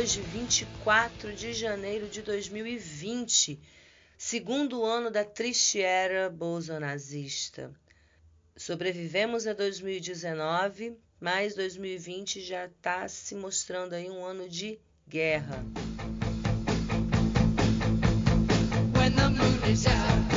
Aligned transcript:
hoje, 0.00 0.22
24 0.22 1.34
de 1.34 1.52
janeiro 1.52 2.08
de 2.08 2.22
2020, 2.22 3.60
segundo 4.16 4.82
ano 4.82 5.10
da 5.10 5.26
triste 5.26 5.78
era 5.78 6.30
bolsonazista. 6.30 7.70
Sobrevivemos 8.56 9.46
a 9.46 9.52
2019, 9.52 10.96
mas 11.20 11.54
2020 11.54 12.40
já 12.40 12.64
está 12.64 13.06
se 13.08 13.34
mostrando 13.34 13.92
aí 13.92 14.08
um 14.08 14.24
ano 14.24 14.48
de 14.48 14.80
guerra. 15.06 15.62
When 18.96 19.12
the 19.14 19.28
moon 19.28 19.70
is 19.70 19.86
out, 19.86 20.29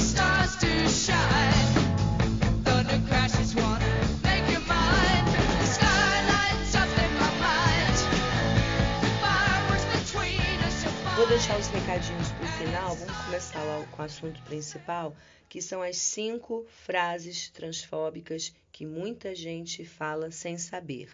deixar 11.34 11.58
os 11.58 11.68
recadinhos 11.70 12.32
para 12.32 12.46
o 12.46 12.48
final. 12.48 12.96
Vamos 12.96 13.18
começar 13.26 13.64
lá 13.64 13.84
com 13.88 14.04
o 14.04 14.06
assunto 14.06 14.40
principal, 14.44 15.16
que 15.50 15.64
são 15.64 15.82
as 15.82 15.98
cinco 15.98 16.64
frases 16.86 17.50
transfóbicas 17.50 18.54
que 18.72 18.86
muita 18.86 19.34
gente 19.34 19.84
fala 19.84 20.30
sem 20.30 20.60
saber. 20.60 21.10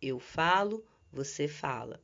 Eu 0.00 0.20
falo, 0.20 0.84
você 1.10 1.48
fala. 1.48 1.98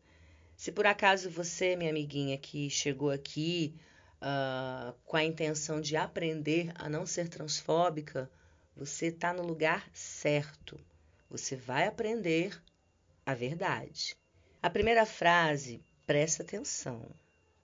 Se 0.56 0.72
por 0.72 0.86
acaso 0.86 1.28
você, 1.28 1.76
minha 1.76 1.90
amiguinha, 1.90 2.38
que 2.38 2.70
chegou 2.70 3.10
aqui 3.10 3.74
uh, 4.14 4.94
com 5.04 5.18
a 5.18 5.24
intenção 5.24 5.78
de 5.78 5.94
aprender 5.94 6.72
a 6.74 6.88
não 6.88 7.04
ser 7.04 7.28
transfóbica, 7.28 8.30
você 8.74 9.08
está 9.08 9.30
no 9.30 9.42
lugar 9.42 9.86
certo. 9.92 10.80
Você 11.28 11.54
vai 11.54 11.86
aprender 11.86 12.58
a 13.26 13.34
verdade. 13.34 14.16
A 14.62 14.70
primeira 14.70 15.04
frase, 15.04 15.82
presta 16.06 16.42
atenção. 16.42 17.06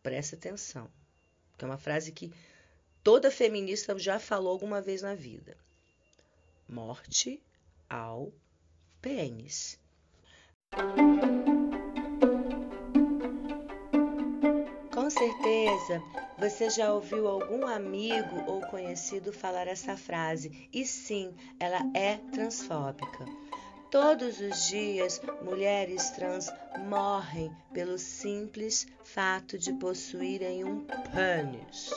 Presta 0.05 0.36
atenção, 0.36 0.86
porque 1.50 1.64
é 1.64 1.66
uma 1.66 1.78
frase 1.78 2.12
que 2.12 2.30
toda 3.02 3.30
feminista 3.30 3.98
já 3.98 4.19
falou 4.19 4.52
alguma 4.52 4.83
vez 4.83 5.00
na 5.00 5.14
vida. 5.14 5.56
Morte 6.69 7.42
ao 7.88 8.30
pênis. 9.00 9.80
Com 14.92 15.08
certeza 15.08 16.02
você 16.39 16.68
já 16.68 16.92
ouviu 16.92 17.27
algum 17.27 17.66
amigo 17.66 18.44
ou 18.46 18.61
conhecido 18.66 19.33
falar 19.33 19.66
essa 19.66 19.96
frase, 19.96 20.68
e 20.70 20.84
sim, 20.84 21.34
ela 21.58 21.80
é 21.96 22.18
transfóbica. 22.30 23.24
Todos 23.94 24.40
os 24.40 24.66
dias, 24.66 25.22
mulheres 25.40 26.10
trans 26.10 26.52
morrem 26.88 27.56
pelo 27.72 27.96
simples 27.96 28.88
fato 29.04 29.56
de 29.56 29.72
possuírem 29.74 30.64
um 30.64 30.84
pênis. 31.12 31.92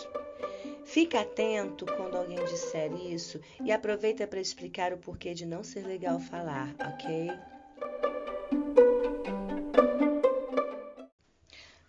Fique 0.86 1.18
atento 1.18 1.88
quando 1.88 2.16
alguém 2.16 2.38
disser 2.46 2.94
isso 2.94 3.42
e 3.66 3.72
aproveita 3.72 4.28
para 4.28 4.40
explicar 4.40 4.94
o 4.94 5.00
porquê 5.00 5.34
de 5.34 5.44
não 5.44 5.64
ser 5.64 5.88
legal 5.88 6.20
falar, 6.20 6.76
ok? 6.80 7.32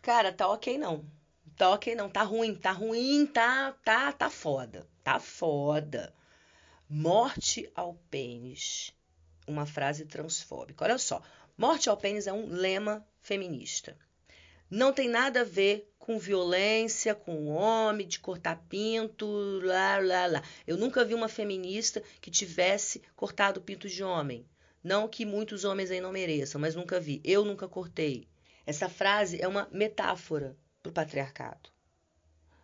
Cara, 0.01 0.33
tá 0.33 0.49
ok 0.49 0.79
não. 0.79 1.05
Tá 1.55 1.69
ok 1.73 1.95
não, 1.95 2.09
tá 2.09 2.23
ruim, 2.23 2.55
tá 2.55 2.73
ruim, 2.73 3.27
tá, 3.27 3.75
tá, 3.85 4.11
tá 4.11 4.31
foda. 4.31 4.87
Tá 5.05 5.21
foda. 5.21 6.15
Morte 6.89 7.71
ao 7.75 7.93
pênis 8.11 8.97
uma 9.49 9.67
frase 9.67 10.05
transfóbica. 10.05 10.85
Olha 10.85 10.99
só, 10.99 11.23
morte 11.57 11.89
ao 11.89 11.97
pênis 11.97 12.27
é 12.27 12.33
um 12.33 12.47
lema 12.49 13.05
feminista. 13.21 13.97
Não 14.71 14.93
tem 14.93 15.09
nada 15.09 15.41
a 15.41 15.45
ver 15.45 15.91
com 15.99 16.19
violência, 16.19 17.15
com 17.15 17.47
homem, 17.49 18.07
de 18.07 18.21
cortar 18.21 18.63
pinto, 18.69 19.27
lá, 19.63 19.99
lá, 19.99 20.27
lá. 20.27 20.43
Eu 20.67 20.77
nunca 20.77 21.05
vi 21.05 21.15
uma 21.15 21.29
feminista 21.29 22.03
que 22.21 22.31
tivesse 22.31 23.03
cortado 23.17 23.61
pinto 23.61 23.89
de 23.89 24.05
homem. 24.05 24.47
Não 24.85 25.09
que 25.09 25.25
muitos 25.25 25.65
homens 25.65 25.91
aí 25.91 26.01
não 26.01 26.13
mereçam, 26.13 26.61
mas 26.61 26.75
nunca 26.75 27.01
vi. 27.01 27.21
Eu 27.25 27.45
nunca 27.45 27.67
cortei. 27.67 28.29
Essa 28.67 28.89
frase 28.89 29.41
é 29.41 29.49
uma 29.49 29.69
metáfora 29.73 30.57
para 30.83 30.91
o 30.91 30.93
patriarcado. 30.93 31.71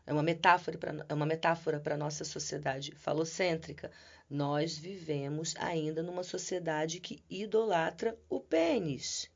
É 0.07 0.13
uma 0.13 0.23
metáfora 0.23 0.77
para 0.77 1.07
é 1.09 1.15
uma 1.15 1.27
metáfora 1.27 1.81
para 1.81 1.97
nossa 1.97 2.25
sociedade 2.25 2.93
falocêntrica. 2.97 3.91
Nós 4.29 4.77
vivemos 4.77 5.55
ainda 5.57 6.03
numa 6.03 6.23
sociedade 6.23 7.01
que 7.01 7.23
idolatra 7.29 8.19
o 8.29 8.41
pênis. 8.41 9.31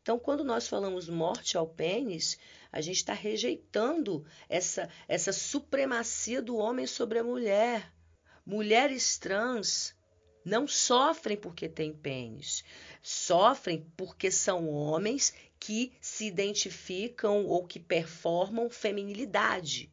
Então, 0.00 0.18
quando 0.18 0.44
nós 0.44 0.68
falamos 0.68 1.08
morte 1.08 1.56
ao 1.56 1.66
pênis, 1.66 2.38
a 2.70 2.80
gente 2.80 2.98
está 2.98 3.12
rejeitando 3.12 4.24
essa, 4.48 4.88
essa 5.08 5.32
supremacia 5.32 6.40
do 6.40 6.56
homem 6.56 6.86
sobre 6.86 7.18
a 7.18 7.24
mulher. 7.24 7.92
Mulheres 8.44 9.18
trans 9.18 9.96
não 10.44 10.68
sofrem 10.68 11.36
porque 11.36 11.68
têm 11.68 11.92
pênis, 11.92 12.62
sofrem 13.02 13.84
porque 13.96 14.30
são 14.30 14.68
homens 14.68 15.34
que 15.58 15.92
se 16.00 16.26
identificam 16.26 17.46
ou 17.46 17.66
que 17.66 17.80
performam 17.80 18.70
feminilidade. 18.70 19.90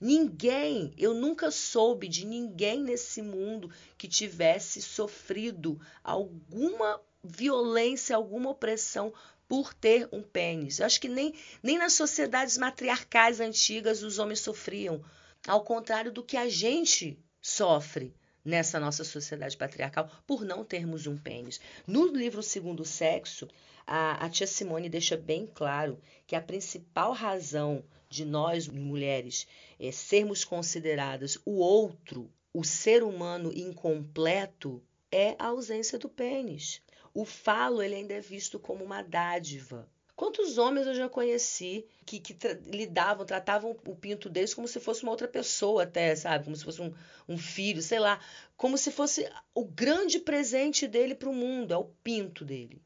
Ninguém, 0.00 0.92
eu 0.98 1.14
nunca 1.14 1.50
soube 1.50 2.06
de 2.06 2.26
ninguém 2.26 2.82
nesse 2.82 3.22
mundo 3.22 3.70
que 3.96 4.06
tivesse 4.06 4.82
sofrido 4.82 5.80
alguma 6.04 7.00
violência, 7.24 8.14
alguma 8.14 8.50
opressão 8.50 9.12
por 9.48 9.72
ter 9.72 10.08
um 10.12 10.22
pênis. 10.22 10.78
Eu 10.78 10.86
acho 10.86 11.00
que 11.00 11.08
nem, 11.08 11.34
nem 11.62 11.78
nas 11.78 11.94
sociedades 11.94 12.58
matriarcais 12.58 13.40
antigas 13.40 14.02
os 14.02 14.18
homens 14.18 14.40
sofriam, 14.40 15.02
ao 15.46 15.64
contrário 15.64 16.12
do 16.12 16.22
que 16.22 16.36
a 16.36 16.48
gente 16.48 17.18
sofre 17.40 18.14
nessa 18.44 18.78
nossa 18.78 19.02
sociedade 19.02 19.56
patriarcal 19.56 20.10
por 20.26 20.44
não 20.44 20.64
termos 20.64 21.06
um 21.06 21.16
pênis. 21.16 21.60
No 21.86 22.06
livro 22.06 22.42
Segundo 22.42 22.84
Sexo, 22.84 23.48
a, 23.86 24.24
a 24.24 24.28
tia 24.28 24.46
Simone 24.46 24.88
deixa 24.88 25.16
bem 25.16 25.46
claro 25.46 26.00
que 26.26 26.34
a 26.34 26.40
principal 26.40 27.12
razão 27.12 27.84
de 28.08 28.24
nós 28.24 28.66
mulheres 28.66 29.46
é, 29.78 29.92
sermos 29.92 30.44
consideradas 30.44 31.38
o 31.44 31.58
outro, 31.58 32.30
o 32.52 32.64
ser 32.64 33.02
humano 33.02 33.52
incompleto, 33.54 34.82
é 35.12 35.36
a 35.38 35.46
ausência 35.46 35.98
do 35.98 36.08
pênis. 36.08 36.82
O 37.14 37.24
falo 37.24 37.80
ele 37.80 37.94
ainda 37.94 38.14
é 38.14 38.20
visto 38.20 38.58
como 38.58 38.84
uma 38.84 39.02
dádiva. 39.02 39.88
Quantos 40.16 40.56
homens 40.56 40.86
eu 40.86 40.94
já 40.94 41.08
conheci 41.08 41.86
que, 42.04 42.18
que 42.18 42.34
tra 42.34 42.58
lidavam, 42.64 43.24
tratavam 43.26 43.76
o 43.86 43.94
pinto 43.94 44.30
deles 44.30 44.54
como 44.54 44.66
se 44.66 44.80
fosse 44.80 45.02
uma 45.02 45.12
outra 45.12 45.28
pessoa, 45.28 45.82
até, 45.82 46.16
sabe? 46.16 46.44
Como 46.44 46.56
se 46.56 46.64
fosse 46.64 46.80
um, 46.80 46.92
um 47.28 47.36
filho, 47.36 47.82
sei 47.82 47.98
lá. 47.98 48.18
Como 48.56 48.78
se 48.78 48.90
fosse 48.90 49.30
o 49.54 49.64
grande 49.64 50.18
presente 50.18 50.88
dele 50.88 51.14
para 51.14 51.28
o 51.28 51.34
mundo, 51.34 51.72
é 51.72 51.76
o 51.76 51.90
pinto 52.02 52.44
dele. 52.46 52.82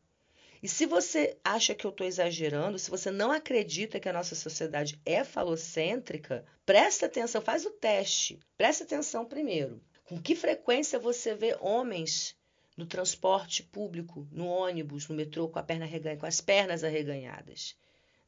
E 0.62 0.68
se 0.68 0.84
você 0.84 1.38
acha 1.42 1.74
que 1.74 1.86
eu 1.86 1.90
estou 1.90 2.06
exagerando, 2.06 2.78
se 2.78 2.90
você 2.90 3.10
não 3.10 3.30
acredita 3.30 3.98
que 3.98 4.08
a 4.08 4.12
nossa 4.12 4.34
sociedade 4.34 5.00
é 5.06 5.24
falocêntrica, 5.24 6.44
presta 6.66 7.06
atenção, 7.06 7.40
faz 7.40 7.64
o 7.64 7.70
teste. 7.70 8.38
Presta 8.58 8.84
atenção 8.84 9.24
primeiro. 9.24 9.80
Com 10.04 10.20
que 10.20 10.34
frequência 10.34 10.98
você 10.98 11.34
vê 11.34 11.56
homens 11.60 12.36
no 12.76 12.84
transporte 12.84 13.62
público, 13.62 14.28
no 14.30 14.46
ônibus, 14.46 15.08
no 15.08 15.14
metrô, 15.14 15.48
com, 15.48 15.62
perna 15.62 15.86
com 16.18 16.26
as 16.26 16.40
pernas 16.42 16.84
arreganhadas? 16.84 17.74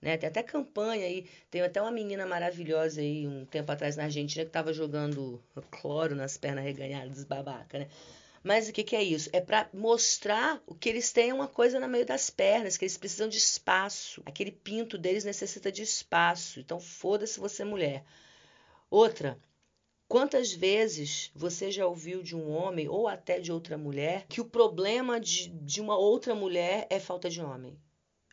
Né? 0.01 0.17
Tem 0.17 0.29
até 0.29 0.43
campanha 0.43 1.07
aí, 1.07 1.29
tem 1.51 1.61
até 1.61 1.81
uma 1.81 1.93
menina 1.93 2.27
maravilhosa 2.27 3.01
aí, 3.01 3.27
um 3.27 3.45
tempo 3.45 3.71
atrás 3.71 3.95
na 3.95 4.05
Argentina, 4.05 4.45
que 4.45 4.49
estava 4.49 4.73
jogando 4.73 5.41
cloro 5.71 6.17
nas 6.17 6.37
pernas 6.37 6.65
arreganhadas, 6.65 7.25
babaca, 7.25 7.79
né? 7.79 7.89
Mas 8.43 8.69
o 8.69 8.73
que, 8.73 8.83
que 8.83 8.97
é 8.97 9.03
isso? 9.03 9.31
É 9.33 9.41
para 9.41 9.69
mostrar 9.73 10.63
o 10.67 10.75
que 10.75 10.89
eles 10.89 11.13
têm 11.13 11.33
uma 11.33 11.49
coisa 11.49 11.79
no 11.79 11.89
meio 11.89 12.05
das 12.05 12.29
pernas, 12.31 12.77
que 12.77 12.85
eles 12.85 12.99
precisam 12.99 13.29
de 13.29 13.39
espaço. 13.39 14.23
Aquele 14.27 14.51
pinto 14.51 14.99
deles 14.99 15.25
necessita 15.25 15.71
de 15.71 15.83
espaço. 15.83 16.59
Então, 16.61 16.81
foda-se 16.81 17.39
você, 17.39 17.65
mulher. 17.65 18.05
Outra, 18.91 19.41
Quantas 20.13 20.53
vezes 20.53 21.31
você 21.35 21.71
já 21.71 21.87
ouviu 21.87 22.23
de 22.23 22.37
um 22.37 22.51
homem 22.51 22.87
ou 22.87 23.09
até 23.09 23.41
de 23.41 23.51
outra 23.51 23.79
mulher 23.79 24.27
que 24.29 24.43
o 24.43 24.45
problema 24.45 25.19
de, 25.19 25.49
de 25.49 25.81
uma 25.81 25.97
outra 25.97 26.35
mulher 26.35 26.87
é 26.91 27.01
falta 27.01 27.31
de 27.31 27.41
homem? 27.41 27.81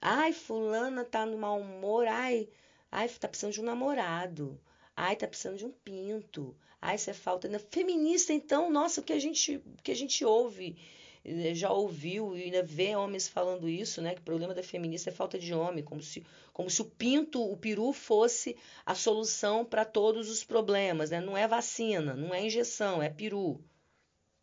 Ai, 0.02 0.34
fulana 0.34 1.06
tá 1.06 1.26
no 1.26 1.38
mau 1.38 1.58
humor, 1.62 2.06
ai, 2.06 2.50
ai, 2.92 3.08
tá 3.08 3.30
precisando 3.30 3.54
de 3.54 3.62
um 3.62 3.64
namorado. 3.64 4.60
Ai, 5.02 5.16
tá 5.16 5.26
precisando 5.26 5.58
de 5.58 5.66
um 5.66 5.72
pinto. 5.72 6.54
Ai, 6.82 6.98
isso 6.98 7.10
é 7.10 7.14
falta. 7.14 7.48
Feminista, 7.72 8.34
então, 8.34 8.70
nossa, 8.70 9.00
o 9.00 9.04
que 9.04 9.14
a 9.14 9.20
gente, 9.20 9.56
o 9.56 9.82
que 9.82 9.92
a 9.92 9.96
gente 9.96 10.26
ouve, 10.26 10.76
eh, 11.24 11.56
já 11.56 11.72
ouviu 11.72 12.36
e 12.36 12.44
ainda 12.44 12.62
vê 12.62 12.98
homens 12.98 13.26
falando 13.26 13.70
isso, 13.70 14.02
né? 14.02 14.14
Que 14.14 14.20
o 14.20 14.26
problema 14.26 14.54
da 14.54 14.62
feminista 14.62 15.10
é 15.10 15.14
falta 15.14 15.40
de 15.40 15.54
homem, 15.54 15.86
como 15.86 16.02
se, 16.02 16.26
como 16.52 16.70
se 16.70 16.82
o 16.82 16.86
pinto, 16.86 17.42
o 17.42 17.56
peru 17.56 17.94
fosse 17.94 18.58
a 18.86 18.94
solução 18.94 19.64
para 19.64 19.86
todos 19.86 20.30
os 20.30 20.44
problemas, 20.44 21.12
né? 21.12 21.22
Não 21.22 21.38
é 21.38 21.48
vacina, 21.48 22.14
não 22.14 22.34
é 22.34 22.46
injeção, 22.46 23.02
é 23.02 23.10
peru. 23.10 23.64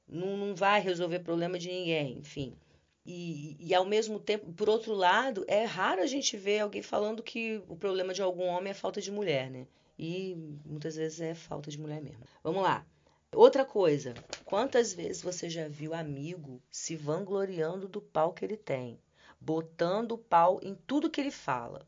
Não, 0.08 0.38
não 0.38 0.54
vai 0.54 0.80
resolver 0.80 1.18
problema 1.18 1.58
de 1.58 1.68
ninguém, 1.68 2.16
enfim. 2.18 2.56
E, 3.04 3.56
e, 3.60 3.74
ao 3.74 3.84
mesmo 3.84 4.18
tempo, 4.18 4.50
por 4.54 4.70
outro 4.70 4.94
lado, 4.94 5.44
é 5.48 5.64
raro 5.64 6.00
a 6.02 6.06
gente 6.06 6.36
ver 6.36 6.60
alguém 6.60 6.82
falando 6.82 7.22
que 7.22 7.62
o 7.68 7.76
problema 7.76 8.14
de 8.14 8.22
algum 8.22 8.46
homem 8.46 8.70
é 8.70 8.74
falta 8.74 9.02
de 9.02 9.12
mulher, 9.12 9.50
né? 9.50 9.66
E 9.98 10.34
muitas 10.64 10.96
vezes 10.96 11.20
é 11.20 11.34
falta 11.34 11.70
de 11.70 11.78
mulher 11.80 12.02
mesmo. 12.02 12.24
Vamos 12.42 12.62
lá. 12.62 12.86
Outra 13.34 13.64
coisa, 13.64 14.14
quantas 14.44 14.92
vezes 14.92 15.22
você 15.22 15.50
já 15.50 15.68
viu 15.68 15.92
amigo 15.92 16.62
se 16.70 16.96
vangloriando 16.96 17.88
do 17.88 18.00
pau 18.00 18.32
que 18.32 18.44
ele 18.44 18.56
tem, 18.56 19.00
botando 19.40 20.12
o 20.12 20.18
pau 20.18 20.60
em 20.62 20.74
tudo 20.86 21.10
que 21.10 21.20
ele 21.20 21.30
fala? 21.30 21.86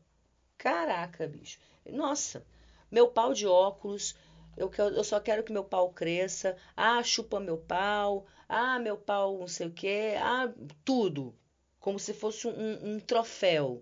Caraca, 0.57 1.27
bicho. 1.27 1.59
Nossa, 1.89 2.45
meu 2.91 3.07
pau 3.07 3.33
de 3.33 3.47
óculos, 3.47 4.15
eu, 4.59 4.69
eu 4.77 5.03
só 5.05 5.19
quero 5.21 5.43
que 5.43 5.53
meu 5.53 5.63
pau 5.63 5.89
cresça. 5.91 6.57
Ah, 6.75 7.01
chupa 7.01 7.39
meu 7.39 7.57
pau. 7.57 8.25
Ah, 8.47 8.77
meu 8.77 8.97
pau 8.97 9.37
não 9.39 9.47
sei 9.47 9.67
o 9.67 9.71
quê. 9.71 10.15
Ah, 10.17 10.51
tudo. 10.83 11.33
Como 11.79 11.97
se 11.97 12.13
fosse 12.13 12.45
um, 12.45 12.95
um 12.95 12.99
troféu. 12.99 13.81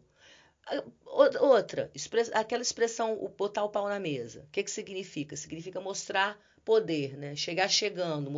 Ah, 0.69 0.83
outra, 1.05 1.89
aquela 2.33 2.61
expressão, 2.61 3.15
botar 3.37 3.63
o 3.63 3.69
pau 3.69 3.87
na 3.87 3.99
mesa. 3.99 4.41
O 4.41 4.51
que, 4.51 4.63
que 4.63 4.71
significa? 4.71 5.35
Significa 5.35 5.79
mostrar 5.79 6.37
poder, 6.65 7.17
né? 7.17 7.35
Chegar 7.35 7.69
chegando, 7.69 8.29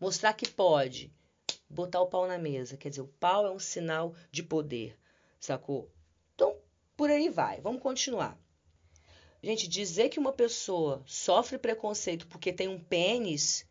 mostrar 0.00 0.32
que 0.32 0.48
pode. 0.48 1.12
Botar 1.68 2.00
o 2.00 2.06
pau 2.06 2.26
na 2.26 2.38
mesa. 2.38 2.78
Quer 2.78 2.88
dizer, 2.88 3.02
o 3.02 3.12
pau 3.20 3.46
é 3.46 3.50
um 3.50 3.58
sinal 3.58 4.14
de 4.30 4.42
poder, 4.42 4.98
sacou? 5.38 5.90
Então, 6.34 6.56
por 6.96 7.10
aí 7.10 7.28
vai. 7.28 7.60
Vamos 7.60 7.82
continuar. 7.82 8.38
Gente, 9.42 9.68
dizer 9.68 10.08
que 10.08 10.18
uma 10.18 10.32
pessoa 10.32 11.02
sofre 11.06 11.58
preconceito 11.58 12.26
porque 12.26 12.52
tem 12.52 12.68
um 12.68 12.80
pênis 12.80 13.68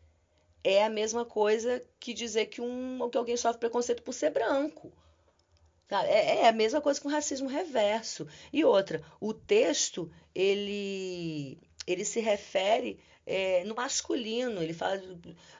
é 0.62 0.84
a 0.84 0.90
mesma 0.90 1.24
coisa 1.24 1.84
que 1.98 2.14
dizer 2.14 2.46
que, 2.46 2.60
um, 2.60 3.08
que 3.10 3.18
alguém 3.18 3.36
sofre 3.36 3.58
preconceito 3.58 4.02
por 4.02 4.12
ser 4.12 4.30
branco. 4.30 4.92
É, 5.90 6.42
é 6.42 6.48
a 6.48 6.52
mesma 6.52 6.80
coisa 6.80 7.00
com 7.00 7.08
racismo 7.08 7.48
reverso. 7.48 8.26
E 8.52 8.64
outra, 8.64 9.02
o 9.20 9.32
texto 9.32 10.10
ele, 10.34 11.58
ele 11.86 12.04
se 12.04 12.20
refere 12.20 13.00
é, 13.26 13.64
no 13.64 13.74
masculino. 13.74 14.62
Ele 14.62 14.74
fala. 14.74 15.00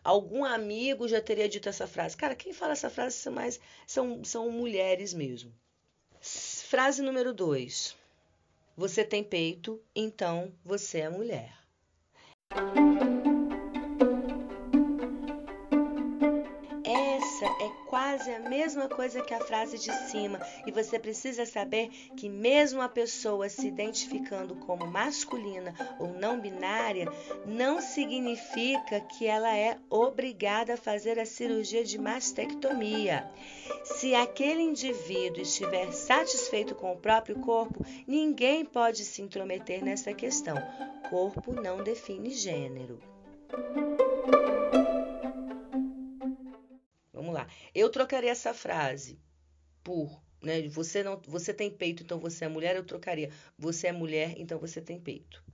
Algum 0.04 0.44
amigo 0.44 1.08
já 1.08 1.20
teria 1.20 1.48
dito 1.48 1.68
essa 1.68 1.86
frase. 1.86 2.16
Cara, 2.16 2.34
quem 2.34 2.52
fala 2.52 2.72
essa 2.72 2.90
frase 2.90 3.16
são, 3.16 3.32
mais, 3.32 3.60
são, 3.86 4.24
são 4.24 4.50
mulheres 4.50 5.14
mesmo. 5.14 5.52
Frase 6.20 7.02
número 7.02 7.32
dois. 7.32 7.96
Você 8.76 9.04
tem 9.04 9.24
peito, 9.24 9.82
então 9.94 10.52
você 10.64 11.00
é 11.00 11.08
mulher. 11.08 11.52
Quase 17.88 18.30
a 18.30 18.38
mesma 18.38 18.86
coisa 18.86 19.22
que 19.22 19.32
a 19.32 19.40
frase 19.40 19.78
de 19.78 19.92
cima, 20.10 20.38
e 20.66 20.70
você 20.70 20.98
precisa 20.98 21.46
saber 21.46 21.88
que, 22.16 22.28
mesmo 22.28 22.82
a 22.82 22.88
pessoa 22.88 23.48
se 23.48 23.66
identificando 23.66 24.54
como 24.54 24.86
masculina 24.86 25.74
ou 25.98 26.08
não 26.08 26.38
binária, 26.38 27.08
não 27.46 27.80
significa 27.80 29.00
que 29.00 29.26
ela 29.26 29.56
é 29.56 29.78
obrigada 29.88 30.74
a 30.74 30.76
fazer 30.76 31.18
a 31.18 31.26
cirurgia 31.26 31.82
de 31.82 31.98
mastectomia. 31.98 33.28
Se 33.84 34.14
aquele 34.14 34.62
indivíduo 34.62 35.42
estiver 35.42 35.90
satisfeito 35.92 36.74
com 36.74 36.92
o 36.92 36.98
próprio 36.98 37.36
corpo, 37.40 37.84
ninguém 38.06 38.64
pode 38.64 39.04
se 39.04 39.22
intrometer 39.22 39.82
nessa 39.82 40.12
questão. 40.12 40.56
Corpo 41.08 41.52
não 41.52 41.82
define 41.82 42.30
gênero. 42.30 43.00
Lá. 47.38 47.48
Eu 47.72 47.88
trocaria 47.88 48.32
essa 48.32 48.52
frase 48.52 49.20
por, 49.84 50.20
né, 50.42 50.68
você 50.68 51.04
não, 51.04 51.20
você 51.24 51.54
tem 51.54 51.70
peito, 51.70 52.02
então 52.02 52.18
você 52.18 52.46
é 52.46 52.48
mulher, 52.48 52.74
eu 52.74 52.84
trocaria. 52.84 53.30
Você 53.56 53.86
é 53.86 53.92
mulher, 53.92 54.34
então 54.36 54.58
você 54.58 54.80
tem 54.80 54.98
peito. 55.00 55.44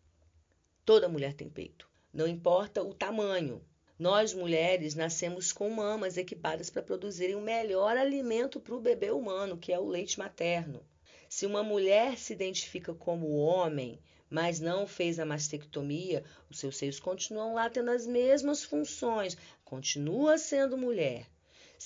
Toda 0.82 1.10
mulher 1.10 1.34
tem 1.34 1.50
peito. 1.50 1.86
Não 2.10 2.26
importa 2.26 2.82
o 2.82 2.94
tamanho. 2.94 3.62
Nós 3.98 4.32
mulheres 4.32 4.94
nascemos 4.94 5.52
com 5.52 5.68
mamas 5.68 6.16
equipadas 6.16 6.70
para 6.70 6.82
produzirem 6.82 7.36
o 7.36 7.40
melhor 7.40 7.98
alimento 7.98 8.58
para 8.58 8.74
o 8.74 8.80
bebê 8.80 9.10
humano, 9.10 9.58
que 9.58 9.72
é 9.72 9.78
o 9.78 9.86
leite 9.86 10.18
materno. 10.18 10.82
Se 11.28 11.44
uma 11.44 11.62
mulher 11.62 12.16
se 12.18 12.32
identifica 12.32 12.94
como 12.94 13.36
homem, 13.36 14.00
mas 14.30 14.58
não 14.58 14.86
fez 14.86 15.18
a 15.18 15.26
mastectomia, 15.26 16.24
os 16.50 16.58
seus 16.58 16.78
seios 16.78 16.98
continuam 16.98 17.54
lá 17.54 17.68
tendo 17.68 17.90
as 17.90 18.06
mesmas 18.06 18.64
funções, 18.64 19.36
continua 19.64 20.38
sendo 20.38 20.78
mulher. 20.78 21.28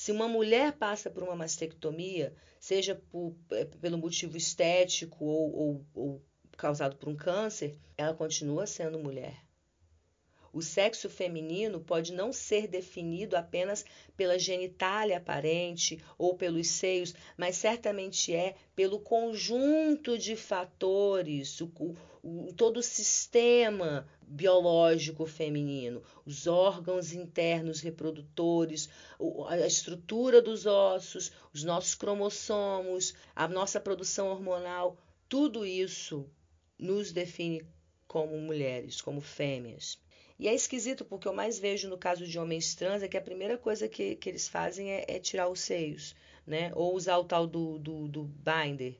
Se 0.00 0.12
uma 0.12 0.28
mulher 0.28 0.78
passa 0.78 1.10
por 1.10 1.24
uma 1.24 1.34
mastectomia, 1.34 2.32
seja 2.60 2.94
por, 2.94 3.34
é, 3.50 3.64
pelo 3.64 3.98
motivo 3.98 4.36
estético 4.36 5.24
ou, 5.24 5.52
ou, 5.52 5.86
ou 5.92 6.24
causado 6.56 6.94
por 6.96 7.08
um 7.08 7.16
câncer, 7.16 7.76
ela 7.96 8.14
continua 8.14 8.64
sendo 8.64 8.96
mulher. 8.96 9.44
O 10.58 10.62
sexo 10.62 11.08
feminino 11.08 11.78
pode 11.78 12.12
não 12.12 12.32
ser 12.32 12.66
definido 12.66 13.36
apenas 13.36 13.84
pela 14.16 14.36
genitália 14.36 15.18
aparente 15.18 16.02
ou 16.18 16.34
pelos 16.34 16.66
seios, 16.66 17.14
mas 17.36 17.54
certamente 17.54 18.34
é 18.34 18.56
pelo 18.74 18.98
conjunto 18.98 20.18
de 20.18 20.34
fatores, 20.34 21.60
o, 21.60 21.70
o, 22.24 22.52
todo 22.54 22.78
o 22.78 22.82
sistema 22.82 24.04
biológico 24.20 25.26
feminino, 25.26 26.02
os 26.26 26.48
órgãos 26.48 27.12
internos 27.12 27.80
reprodutores, 27.80 28.88
a 29.46 29.64
estrutura 29.64 30.42
dos 30.42 30.66
ossos, 30.66 31.30
os 31.54 31.62
nossos 31.62 31.94
cromossomos, 31.94 33.14
a 33.32 33.46
nossa 33.46 33.78
produção 33.78 34.26
hormonal, 34.26 34.96
tudo 35.28 35.64
isso 35.64 36.28
nos 36.76 37.12
define 37.12 37.64
como 38.08 38.36
mulheres, 38.40 39.00
como 39.00 39.20
fêmeas. 39.20 40.00
E 40.38 40.46
é 40.46 40.54
esquisito, 40.54 41.04
porque 41.04 41.26
eu 41.26 41.34
mais 41.34 41.58
vejo 41.58 41.88
no 41.88 41.98
caso 41.98 42.24
de 42.24 42.38
homens 42.38 42.74
trans 42.74 43.02
é 43.02 43.08
que 43.08 43.16
a 43.16 43.20
primeira 43.20 43.58
coisa 43.58 43.88
que, 43.88 44.14
que 44.14 44.28
eles 44.28 44.46
fazem 44.46 44.90
é, 44.90 45.04
é 45.08 45.18
tirar 45.18 45.48
os 45.48 45.60
seios, 45.60 46.14
né? 46.46 46.70
Ou 46.76 46.94
usar 46.94 47.18
o 47.18 47.24
tal 47.24 47.44
do, 47.44 47.76
do, 47.78 48.06
do 48.06 48.22
binder, 48.22 48.94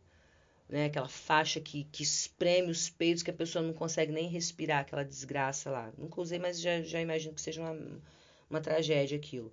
né? 0.68 0.86
Aquela 0.86 1.08
faixa 1.08 1.60
que, 1.60 1.84
que 1.92 2.02
espreme 2.02 2.72
os 2.72 2.90
peitos 2.90 3.22
que 3.22 3.30
a 3.30 3.34
pessoa 3.34 3.64
não 3.64 3.72
consegue 3.72 4.10
nem 4.10 4.28
respirar, 4.28 4.80
aquela 4.80 5.04
desgraça 5.04 5.70
lá. 5.70 5.92
Nunca 5.96 6.20
usei, 6.20 6.40
mas 6.40 6.60
já, 6.60 6.82
já 6.82 7.00
imagino 7.00 7.34
que 7.34 7.40
seja 7.40 7.60
uma, 7.62 8.00
uma 8.50 8.60
tragédia 8.60 9.16
aquilo. 9.16 9.52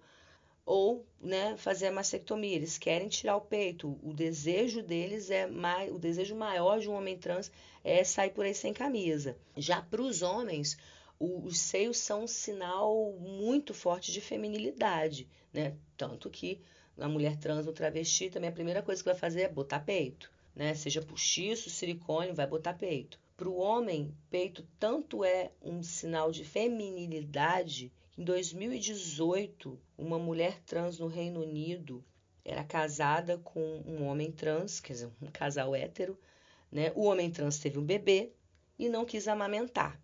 Ou, 0.65 1.06
né, 1.22 1.56
fazer 1.58 1.88
a 1.88 1.92
mastectomia. 1.92 2.56
Eles 2.56 2.80
querem 2.80 3.08
tirar 3.08 3.38
o 3.38 3.42
peito. 3.42 4.00
O 4.01 4.12
desejo 4.12 4.82
deles 4.82 5.30
é 5.30 5.46
mais, 5.46 5.92
o 5.94 6.00
desejo 6.00 6.36
maior 6.36 6.80
de 6.80 6.89
um 6.89 6.94
homem 6.94 7.15
trans 7.15 7.51
é 7.84 8.04
sair 8.04 8.32
por 8.32 8.44
aí 8.44 8.56
sem 8.56 8.74
camisa. 8.74 9.38
Já 9.56 9.84
para 9.84 10.01
os 10.01 10.24
homens, 10.24 10.75
os 11.19 11.60
seios 11.60 11.98
são 11.98 12.24
um 12.24 12.27
sinal 12.27 13.13
muito 13.13 13.74
forte 13.74 14.12
de 14.12 14.22
feminilidade, 14.22 15.27
né? 15.53 15.75
Tanto 15.95 16.29
que 16.29 16.62
a 16.98 17.07
mulher 17.07 17.38
trans 17.38 17.67
ou 17.67 17.74
travesti 17.74 18.29
também 18.29 18.50
a 18.50 18.53
primeira 18.53 18.81
coisa 18.81 19.01
que 19.01 19.10
vai 19.10 19.17
fazer 19.17 19.41
é 19.41 19.50
botar 19.50 19.79
peito, 19.79 20.31
né? 20.55 20.74
Seja 20.75 21.01
postiço, 21.01 21.69
silicone, 21.69 22.31
vai 22.34 22.48
botar 22.48 22.74
peito. 22.74 23.19
Para 23.38 23.50
o 23.50 23.57
homem, 23.57 24.15
peito 24.29 24.65
tanto 24.79 25.24
é 25.24 25.51
um 25.62 25.84
sinal 25.84 26.31
de 26.31 26.45
feminilidade 26.45 27.91
em 28.17 28.24
2018 28.24 29.77
uma 29.98 30.17
mulher 30.17 30.62
trans 30.65 31.00
no 31.00 31.07
Reino 31.07 31.41
Unido 31.41 32.01
era 32.45 32.63
casada 32.63 33.38
com 33.39 33.84
um 33.86 34.05
homem 34.05 34.31
trans, 34.31 34.79
quer 34.79 34.93
dizer, 34.93 35.10
um 35.22 35.27
casal 35.27 35.75
hétero, 35.75 36.17
né? 36.72 36.91
O 36.95 37.05
homem 37.05 37.29
trans 37.29 37.60
teve 37.60 37.79
um 37.79 37.84
bebê 37.84 38.31
e 38.79 38.88
não 38.88 39.03
quis 39.03 39.27
amamentar. 39.27 40.00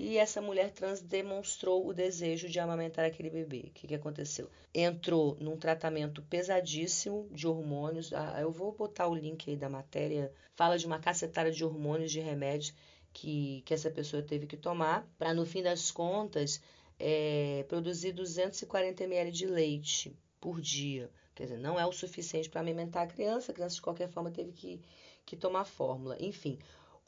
E 0.00 0.16
essa 0.16 0.40
mulher 0.40 0.70
trans 0.70 1.00
demonstrou 1.00 1.84
o 1.84 1.92
desejo 1.92 2.48
de 2.48 2.60
amamentar 2.60 3.04
aquele 3.04 3.28
bebê. 3.28 3.64
O 3.66 3.70
que, 3.72 3.88
que 3.88 3.94
aconteceu? 3.96 4.48
Entrou 4.72 5.36
num 5.40 5.56
tratamento 5.56 6.22
pesadíssimo 6.22 7.28
de 7.32 7.48
hormônios. 7.48 8.12
Ah, 8.12 8.38
eu 8.40 8.52
vou 8.52 8.70
botar 8.70 9.08
o 9.08 9.14
link 9.14 9.50
aí 9.50 9.56
da 9.56 9.68
matéria. 9.68 10.32
Fala 10.54 10.78
de 10.78 10.86
uma 10.86 11.00
cacetada 11.00 11.50
de 11.50 11.64
hormônios, 11.64 12.12
de 12.12 12.20
remédios 12.20 12.72
que, 13.12 13.62
que 13.66 13.74
essa 13.74 13.90
pessoa 13.90 14.22
teve 14.22 14.46
que 14.46 14.56
tomar, 14.56 15.04
para 15.18 15.34
no 15.34 15.44
fim 15.44 15.64
das 15.64 15.90
contas 15.90 16.62
é, 16.96 17.64
produzir 17.68 18.12
240 18.12 19.02
ml 19.02 19.32
de 19.32 19.46
leite 19.46 20.16
por 20.40 20.60
dia. 20.60 21.10
Quer 21.34 21.44
dizer, 21.44 21.58
não 21.58 21.78
é 21.78 21.84
o 21.84 21.92
suficiente 21.92 22.48
para 22.48 22.60
alimentar 22.60 23.02
a 23.02 23.06
criança. 23.08 23.50
A 23.50 23.54
criança, 23.54 23.74
de 23.74 23.82
qualquer 23.82 24.08
forma, 24.08 24.30
teve 24.30 24.52
que, 24.52 24.80
que 25.26 25.36
tomar 25.36 25.64
fórmula. 25.64 26.16
Enfim, 26.20 26.56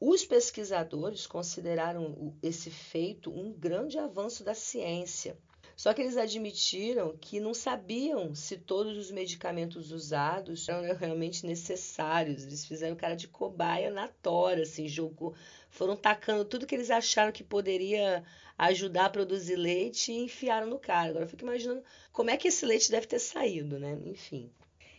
os 0.00 0.24
pesquisadores 0.24 1.26
consideraram 1.26 2.34
esse 2.42 2.70
feito 2.70 3.30
um 3.30 3.52
grande 3.52 3.98
avanço 3.98 4.42
da 4.42 4.54
ciência. 4.54 5.36
Só 5.76 5.94
que 5.94 6.02
eles 6.02 6.16
admitiram 6.16 7.16
que 7.16 7.40
não 7.40 7.54
sabiam 7.54 8.34
se 8.34 8.58
todos 8.58 8.98
os 8.98 9.10
medicamentos 9.10 9.92
usados 9.92 10.68
eram 10.68 10.94
realmente 10.94 11.46
necessários. 11.46 12.44
Eles 12.44 12.66
fizeram 12.66 12.96
cara 12.96 13.14
de 13.14 13.28
cobaia 13.28 13.90
na 13.90 14.08
tora, 14.08 14.62
assim, 14.62 14.86
jogou, 14.88 15.34
foram 15.70 15.96
tacando 15.96 16.44
tudo 16.44 16.66
que 16.66 16.74
eles 16.74 16.90
acharam 16.90 17.32
que 17.32 17.42
poderia 17.42 18.22
ajudar 18.58 19.06
a 19.06 19.10
produzir 19.10 19.56
leite 19.56 20.12
e 20.12 20.18
enfiaram 20.18 20.66
no 20.66 20.78
cara. 20.78 21.10
Agora 21.10 21.24
eu 21.24 21.28
fico 21.28 21.44
imaginando 21.44 21.82
como 22.12 22.28
é 22.28 22.36
que 22.36 22.48
esse 22.48 22.66
leite 22.66 22.90
deve 22.90 23.06
ter 23.06 23.18
saído, 23.18 23.78
né? 23.78 23.98
Enfim. 24.04 24.50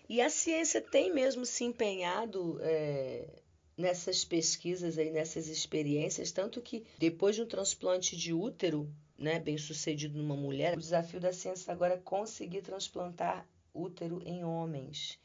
E 0.10 0.20
a 0.20 0.30
ciência 0.30 0.82
tem 0.82 1.14
mesmo 1.14 1.46
se 1.46 1.64
empenhado 1.64 2.60
é, 2.62 3.28
nessas 3.82 4.24
pesquisas 4.24 4.98
aí, 4.98 5.12
nessas 5.12 5.48
experiências, 5.48 6.32
tanto 6.32 6.62
que 6.62 6.86
depois 6.98 7.36
de 7.36 7.42
um 7.42 7.48
transplante 7.48 8.16
de 8.16 8.34
útero, 8.34 8.90
né, 9.18 9.40
bem 9.40 9.58
sucedido 9.58 10.18
numa 10.18 10.36
mulher, 10.36 10.78
o 10.78 10.80
desafio 10.80 11.20
da 11.20 11.34
ciência 11.34 11.72
agora 11.72 11.96
é 11.96 11.98
conseguir 11.98 12.62
transplantar 12.62 13.48
útero 13.74 14.22
em 14.26 14.44
homens. 14.44 15.20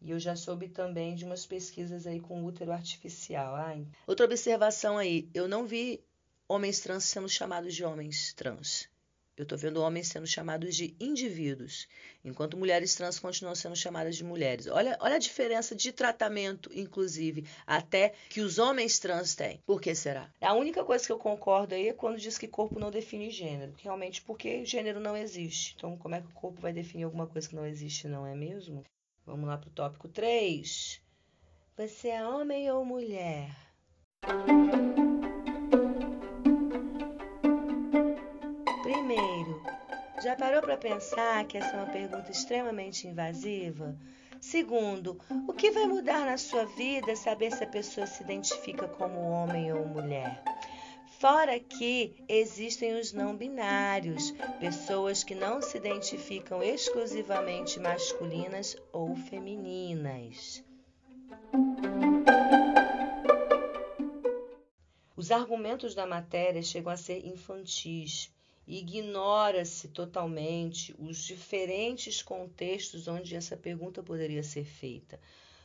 E 0.00 0.10
eu 0.10 0.18
já 0.18 0.36
soube 0.36 0.68
também 0.68 1.14
de 1.14 1.24
umas 1.24 1.46
pesquisas 1.46 2.06
aí 2.06 2.20
com 2.20 2.44
útero 2.44 2.72
artificial. 2.72 3.54
Ai. 3.54 3.86
Outra 4.06 4.26
observação 4.26 4.98
aí, 4.98 5.28
eu 5.34 5.48
não 5.48 5.66
vi 5.66 6.04
homens 6.48 6.80
trans 6.80 7.04
sendo 7.04 7.28
chamados 7.28 7.74
de 7.74 7.84
homens 7.84 8.32
trans. 8.34 8.88
Eu 9.36 9.42
estou 9.42 9.58
vendo 9.58 9.82
homens 9.82 10.08
sendo 10.08 10.26
chamados 10.26 10.74
de 10.74 10.96
indivíduos, 10.98 11.86
enquanto 12.24 12.56
mulheres 12.56 12.94
trans 12.94 13.18
continuam 13.18 13.54
sendo 13.54 13.76
chamadas 13.76 14.16
de 14.16 14.24
mulheres. 14.24 14.66
Olha, 14.66 14.96
olha 14.98 15.16
a 15.16 15.18
diferença 15.18 15.74
de 15.74 15.92
tratamento, 15.92 16.70
inclusive, 16.74 17.46
até 17.66 18.14
que 18.30 18.40
os 18.40 18.58
homens 18.58 18.98
trans 18.98 19.34
têm. 19.34 19.60
Por 19.66 19.78
que 19.78 19.94
será? 19.94 20.32
A 20.40 20.54
única 20.54 20.82
coisa 20.82 21.04
que 21.04 21.12
eu 21.12 21.18
concordo 21.18 21.74
aí 21.74 21.88
é 21.88 21.92
quando 21.92 22.18
diz 22.18 22.38
que 22.38 22.48
corpo 22.48 22.80
não 22.80 22.90
define 22.90 23.30
gênero. 23.30 23.74
Realmente, 23.76 24.22
porque 24.22 24.64
gênero 24.64 25.00
não 25.00 25.14
existe. 25.14 25.74
Então, 25.76 25.98
como 25.98 26.14
é 26.14 26.22
que 26.22 26.28
o 26.28 26.34
corpo 26.34 26.58
vai 26.60 26.72
definir 26.72 27.04
alguma 27.04 27.26
coisa 27.26 27.46
que 27.46 27.56
não 27.56 27.66
existe, 27.66 28.08
não 28.08 28.26
é 28.26 28.34
mesmo? 28.34 28.84
Vamos 29.26 29.46
lá 29.46 29.58
para 29.58 29.68
o 29.68 29.72
tópico 29.72 30.08
3. 30.08 31.02
Você 31.76 32.08
é 32.08 32.26
homem 32.26 32.70
ou 32.70 32.86
mulher? 32.86 33.54
Já 40.26 40.34
parou 40.34 40.60
para 40.60 40.76
pensar 40.76 41.44
que 41.44 41.56
essa 41.56 41.76
é 41.76 41.76
uma 41.76 41.92
pergunta 41.92 42.32
extremamente 42.32 43.06
invasiva? 43.06 43.96
Segundo, 44.40 45.20
o 45.46 45.52
que 45.52 45.70
vai 45.70 45.86
mudar 45.86 46.26
na 46.26 46.36
sua 46.36 46.64
vida 46.64 47.14
saber 47.14 47.52
se 47.52 47.62
a 47.62 47.66
pessoa 47.68 48.08
se 48.08 48.24
identifica 48.24 48.88
como 48.88 49.20
homem 49.20 49.72
ou 49.72 49.86
mulher? 49.86 50.42
Fora 51.20 51.60
que 51.60 52.24
existem 52.28 52.98
os 52.98 53.12
não 53.12 53.36
binários, 53.36 54.34
pessoas 54.58 55.22
que 55.22 55.32
não 55.36 55.62
se 55.62 55.76
identificam 55.76 56.60
exclusivamente 56.60 57.78
masculinas 57.78 58.76
ou 58.92 59.14
femininas. 59.14 60.64
Os 65.16 65.30
argumentos 65.30 65.94
da 65.94 66.04
matéria 66.04 66.64
chegam 66.64 66.92
a 66.92 66.96
ser 66.96 67.24
infantis. 67.24 68.34
Ignora-se 68.66 69.88
totalmente 69.88 70.94
os 70.98 71.18
diferentes 71.18 72.20
contextos 72.20 73.06
onde 73.06 73.36
essa 73.36 73.56
pergunta 73.56 74.02
poderia 74.02 74.42
ser 74.42 74.64
feita. 74.64 75.20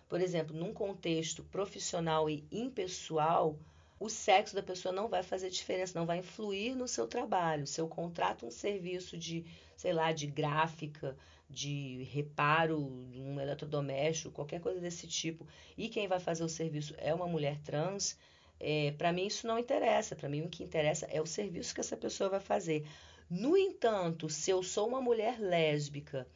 Por 0.08 0.22
exemplo, 0.22 0.56
num 0.56 0.72
contexto 0.72 1.44
profissional 1.46 2.30
e 2.30 2.44
impessoal, 2.52 3.58
o 4.00 4.10
sexo 4.10 4.54
da 4.54 4.62
pessoa 4.62 4.94
não 4.94 5.08
vai 5.08 5.24
fazer 5.24 5.50
diferença, 5.50 5.98
não 5.98 6.06
vai 6.06 6.20
influir 6.20 6.76
no 6.76 6.88
seu 6.88 7.08
trabalho. 7.08 7.66
Se 7.66 7.80
eu 7.80 7.88
contrato 7.88 8.46
um 8.46 8.52
serviço 8.52 9.18
de, 9.18 9.46
sei 9.76 9.94
lá, 9.94 10.12
de 10.12 10.28
gráfica, 10.28 11.18
de 11.50 12.04
reparo 12.12 12.80
um 12.80 13.40
eletrodoméstico, 13.40 14.32
qualquer 14.32 14.62
coisa 14.62 14.80
desse 14.80 15.08
tipo, 15.08 15.48
e 15.78 15.90
quem 15.90 16.08
vai 16.08 16.20
fazer 16.20 16.44
o 16.44 16.50
serviço 16.50 16.94
é 16.98 17.14
uma 17.14 17.28
mulher 17.28 17.60
trans, 17.60 18.18
é, 18.64 18.92
para 18.92 19.12
mim 19.12 19.26
isso 19.26 19.48
não 19.48 19.58
interessa. 19.58 20.16
Para 20.16 20.30
mim 20.30 20.42
o 20.44 20.50
que 20.50 20.64
interessa 20.64 21.06
é 21.08 21.20
o 21.20 21.26
serviço 21.26 21.74
que 21.74 21.82
essa 21.82 21.98
pessoa 21.98 22.30
vai 22.30 22.40
fazer. 22.40 22.88
No 23.30 23.58
entanto, 23.58 24.30
se 24.30 24.52
eu 24.52 24.62
sou 24.62 24.88
uma 24.88 25.02
mulher 25.02 25.40
lésbica 25.40 26.28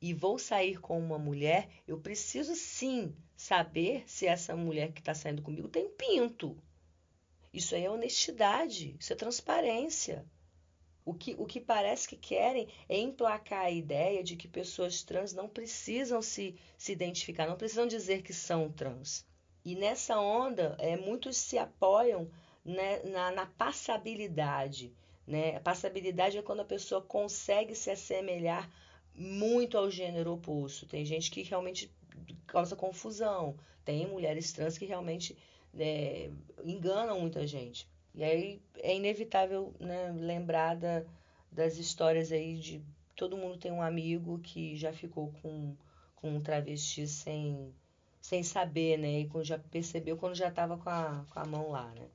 e 0.00 0.12
vou 0.12 0.38
sair 0.38 0.78
com 0.78 0.98
uma 0.98 1.18
mulher, 1.18 1.68
eu 1.86 1.98
preciso 1.98 2.54
sim 2.54 3.14
saber 3.36 4.04
se 4.06 4.26
essa 4.26 4.54
mulher 4.54 4.92
que 4.92 5.00
está 5.00 5.14
saindo 5.14 5.42
comigo 5.42 5.68
tem 5.68 5.88
pinto. 5.88 6.56
Isso 7.52 7.74
aí 7.74 7.84
é 7.84 7.90
honestidade, 7.90 8.96
isso 8.98 9.12
é 9.12 9.16
transparência. 9.16 10.24
O 11.04 11.14
que, 11.14 11.34
o 11.38 11.46
que 11.46 11.60
parece 11.60 12.06
que 12.06 12.16
querem 12.16 12.68
é 12.88 12.98
emplacar 12.98 13.64
a 13.64 13.70
ideia 13.70 14.22
de 14.22 14.36
que 14.36 14.46
pessoas 14.46 15.02
trans 15.02 15.32
não 15.32 15.48
precisam 15.48 16.20
se, 16.20 16.54
se 16.76 16.92
identificar, 16.92 17.46
não 17.46 17.56
precisam 17.56 17.86
dizer 17.86 18.22
que 18.22 18.34
são 18.34 18.70
trans. 18.70 19.24
E 19.64 19.74
nessa 19.74 20.18
onda, 20.18 20.74
é, 20.78 20.96
muitos 20.96 21.36
se 21.36 21.58
apoiam 21.58 22.30
né, 22.64 23.02
na, 23.04 23.30
na 23.30 23.46
passabilidade. 23.46 24.92
Né? 25.26 25.56
A 25.56 25.60
passabilidade 25.60 26.38
é 26.38 26.42
quando 26.42 26.60
a 26.60 26.64
pessoa 26.64 27.02
consegue 27.02 27.74
se 27.74 27.90
assemelhar 27.90 28.70
muito 29.14 29.76
ao 29.76 29.90
gênero 29.90 30.32
oposto. 30.32 30.86
Tem 30.86 31.04
gente 31.04 31.30
que 31.30 31.42
realmente 31.42 31.92
causa 32.46 32.74
confusão. 32.74 33.56
Tem 33.84 34.06
mulheres 34.06 34.52
trans 34.52 34.78
que 34.78 34.86
realmente 34.86 35.36
é, 35.78 36.30
enganam 36.64 37.20
muita 37.20 37.46
gente. 37.46 37.88
E 38.14 38.24
aí 38.24 38.60
é 38.78 38.96
inevitável 38.96 39.74
né, 39.78 40.12
lembrar 40.12 40.74
da, 40.76 41.04
das 41.50 41.76
histórias 41.76 42.32
aí 42.32 42.56
de 42.56 42.82
todo 43.20 43.36
mundo 43.36 43.58
tem 43.58 43.70
um 43.70 43.82
amigo 43.82 44.38
que 44.38 44.74
já 44.76 44.92
ficou 44.94 45.30
com, 45.42 45.76
com 46.16 46.36
um 46.36 46.40
travesti 46.40 47.06
sem, 47.06 47.70
sem 48.20 48.42
saber, 48.42 48.98
né? 48.98 49.20
E 49.20 49.44
já 49.44 49.58
percebeu 49.58 50.16
quando 50.16 50.34
já 50.34 50.48
estava 50.48 50.76
com 50.76 50.90
a, 50.90 51.24
com 51.30 51.40
a 51.40 51.44
mão 51.44 51.70
lá, 51.70 51.88
né? 51.94 52.06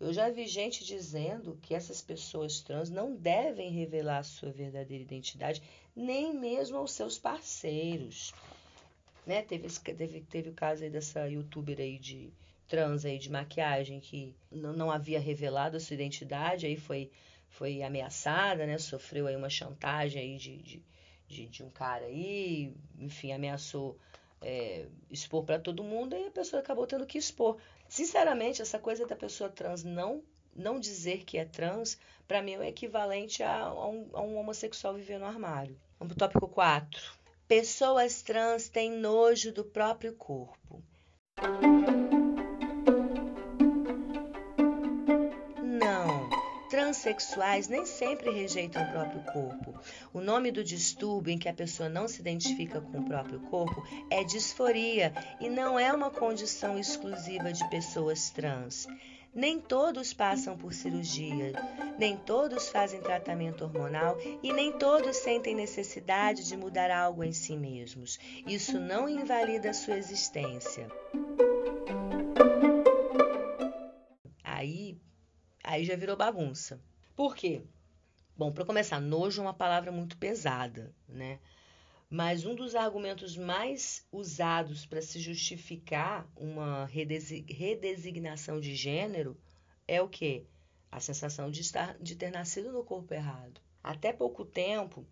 Eu 0.00 0.12
já 0.12 0.28
vi 0.30 0.46
gente 0.46 0.84
dizendo 0.84 1.56
que 1.62 1.74
essas 1.74 2.02
pessoas 2.02 2.60
trans 2.60 2.90
não 2.90 3.14
devem 3.14 3.70
revelar 3.70 4.18
a 4.18 4.24
sua 4.24 4.50
verdadeira 4.50 5.04
identidade, 5.04 5.62
nem 5.94 6.34
mesmo 6.34 6.76
aos 6.76 6.92
seus 6.92 7.18
parceiros. 7.18 8.32
Né? 9.24 9.42
Teve, 9.42 9.68
teve, 9.68 10.20
teve 10.22 10.50
o 10.50 10.54
caso 10.54 10.82
aí 10.82 10.90
dessa 10.90 11.28
youtuber 11.28 11.78
aí 11.78 12.00
de, 12.00 12.32
trans 12.72 13.04
aí 13.04 13.18
de 13.18 13.30
maquiagem 13.30 14.00
que 14.00 14.34
não, 14.50 14.72
não 14.72 14.90
havia 14.90 15.20
revelado 15.20 15.76
a 15.76 15.80
sua 15.80 15.92
identidade, 15.92 16.64
aí 16.64 16.74
foi, 16.74 17.10
foi 17.50 17.82
ameaçada, 17.82 18.64
né? 18.64 18.78
Sofreu 18.78 19.26
aí 19.26 19.36
uma 19.36 19.50
chantagem 19.50 20.22
aí 20.22 20.38
de, 20.38 20.56
de, 20.56 20.82
de, 21.28 21.46
de 21.48 21.62
um 21.62 21.68
cara 21.68 22.06
aí, 22.06 22.74
enfim, 22.98 23.30
ameaçou 23.30 23.98
é, 24.42 24.86
expor 25.10 25.44
para 25.44 25.58
todo 25.58 25.84
mundo 25.84 26.16
e 26.16 26.26
a 26.26 26.30
pessoa 26.30 26.60
acabou 26.60 26.86
tendo 26.86 27.06
que 27.06 27.18
expor. 27.18 27.58
Sinceramente, 27.88 28.62
essa 28.62 28.78
coisa 28.78 29.06
da 29.06 29.16
pessoa 29.16 29.50
trans 29.50 29.82
não 29.82 30.22
não 30.54 30.78
dizer 30.78 31.24
que 31.24 31.38
é 31.38 31.46
trans, 31.46 31.98
para 32.28 32.42
mim 32.42 32.52
é 32.52 32.68
equivalente 32.68 33.42
a, 33.42 33.62
a, 33.62 33.88
um, 33.88 34.10
a 34.12 34.20
um 34.20 34.36
homossexual 34.36 34.94
viver 34.94 35.18
no 35.18 35.24
armário. 35.24 35.80
Vamos 35.98 36.14
para 36.14 36.26
o 36.26 36.28
tópico 36.28 36.48
4. 36.48 37.00
Pessoas 37.48 38.22
trans 38.22 38.68
têm 38.68 38.90
nojo 38.90 39.52
do 39.52 39.64
próprio 39.64 40.14
corpo. 40.14 40.82
Transsexuais 46.92 47.68
nem 47.68 47.86
sempre 47.86 48.30
rejeitam 48.30 48.82
o 48.82 48.90
próprio 48.90 49.22
corpo. 49.32 49.74
O 50.12 50.20
nome 50.20 50.52
do 50.52 50.62
distúrbio 50.62 51.32
em 51.32 51.38
que 51.38 51.48
a 51.48 51.54
pessoa 51.54 51.88
não 51.88 52.06
se 52.06 52.20
identifica 52.20 52.82
com 52.82 52.98
o 52.98 53.04
próprio 53.06 53.40
corpo 53.40 53.82
é 54.10 54.22
disforia 54.22 55.10
e 55.40 55.48
não 55.48 55.78
é 55.78 55.90
uma 55.90 56.10
condição 56.10 56.78
exclusiva 56.78 57.50
de 57.50 57.66
pessoas 57.70 58.28
trans. 58.28 58.86
Nem 59.34 59.58
todos 59.58 60.12
passam 60.12 60.54
por 60.54 60.74
cirurgia, 60.74 61.54
nem 61.98 62.14
todos 62.14 62.68
fazem 62.68 63.00
tratamento 63.00 63.64
hormonal 63.64 64.18
e 64.42 64.52
nem 64.52 64.70
todos 64.72 65.16
sentem 65.16 65.54
necessidade 65.54 66.46
de 66.46 66.58
mudar 66.58 66.90
algo 66.90 67.24
em 67.24 67.32
si 67.32 67.56
mesmos. 67.56 68.18
Isso 68.46 68.78
não 68.78 69.08
invalida 69.08 69.72
sua 69.72 69.96
existência. 69.96 70.88
Aí 75.72 75.86
já 75.86 75.96
virou 75.96 76.16
bagunça. 76.16 76.78
Por 77.16 77.34
quê? 77.34 77.62
Bom, 78.36 78.52
para 78.52 78.64
começar, 78.64 79.00
nojo 79.00 79.40
é 79.40 79.44
uma 79.44 79.54
palavra 79.54 79.90
muito 79.90 80.18
pesada, 80.18 80.94
né? 81.08 81.38
Mas 82.10 82.44
um 82.44 82.54
dos 82.54 82.74
argumentos 82.74 83.38
mais 83.38 84.06
usados 84.12 84.84
para 84.84 85.00
se 85.00 85.18
justificar 85.18 86.30
uma 86.36 86.84
redesignação 86.84 88.60
de 88.60 88.74
gênero 88.74 89.34
é 89.88 90.02
o 90.02 90.10
quê? 90.10 90.44
A 90.90 91.00
sensação 91.00 91.50
de, 91.50 91.62
estar, 91.62 91.96
de 91.98 92.16
ter 92.16 92.30
nascido 92.30 92.70
no 92.70 92.84
corpo 92.84 93.14
errado. 93.14 93.58
Até 93.82 94.12
pouco 94.12 94.44
tempo, 94.44 95.06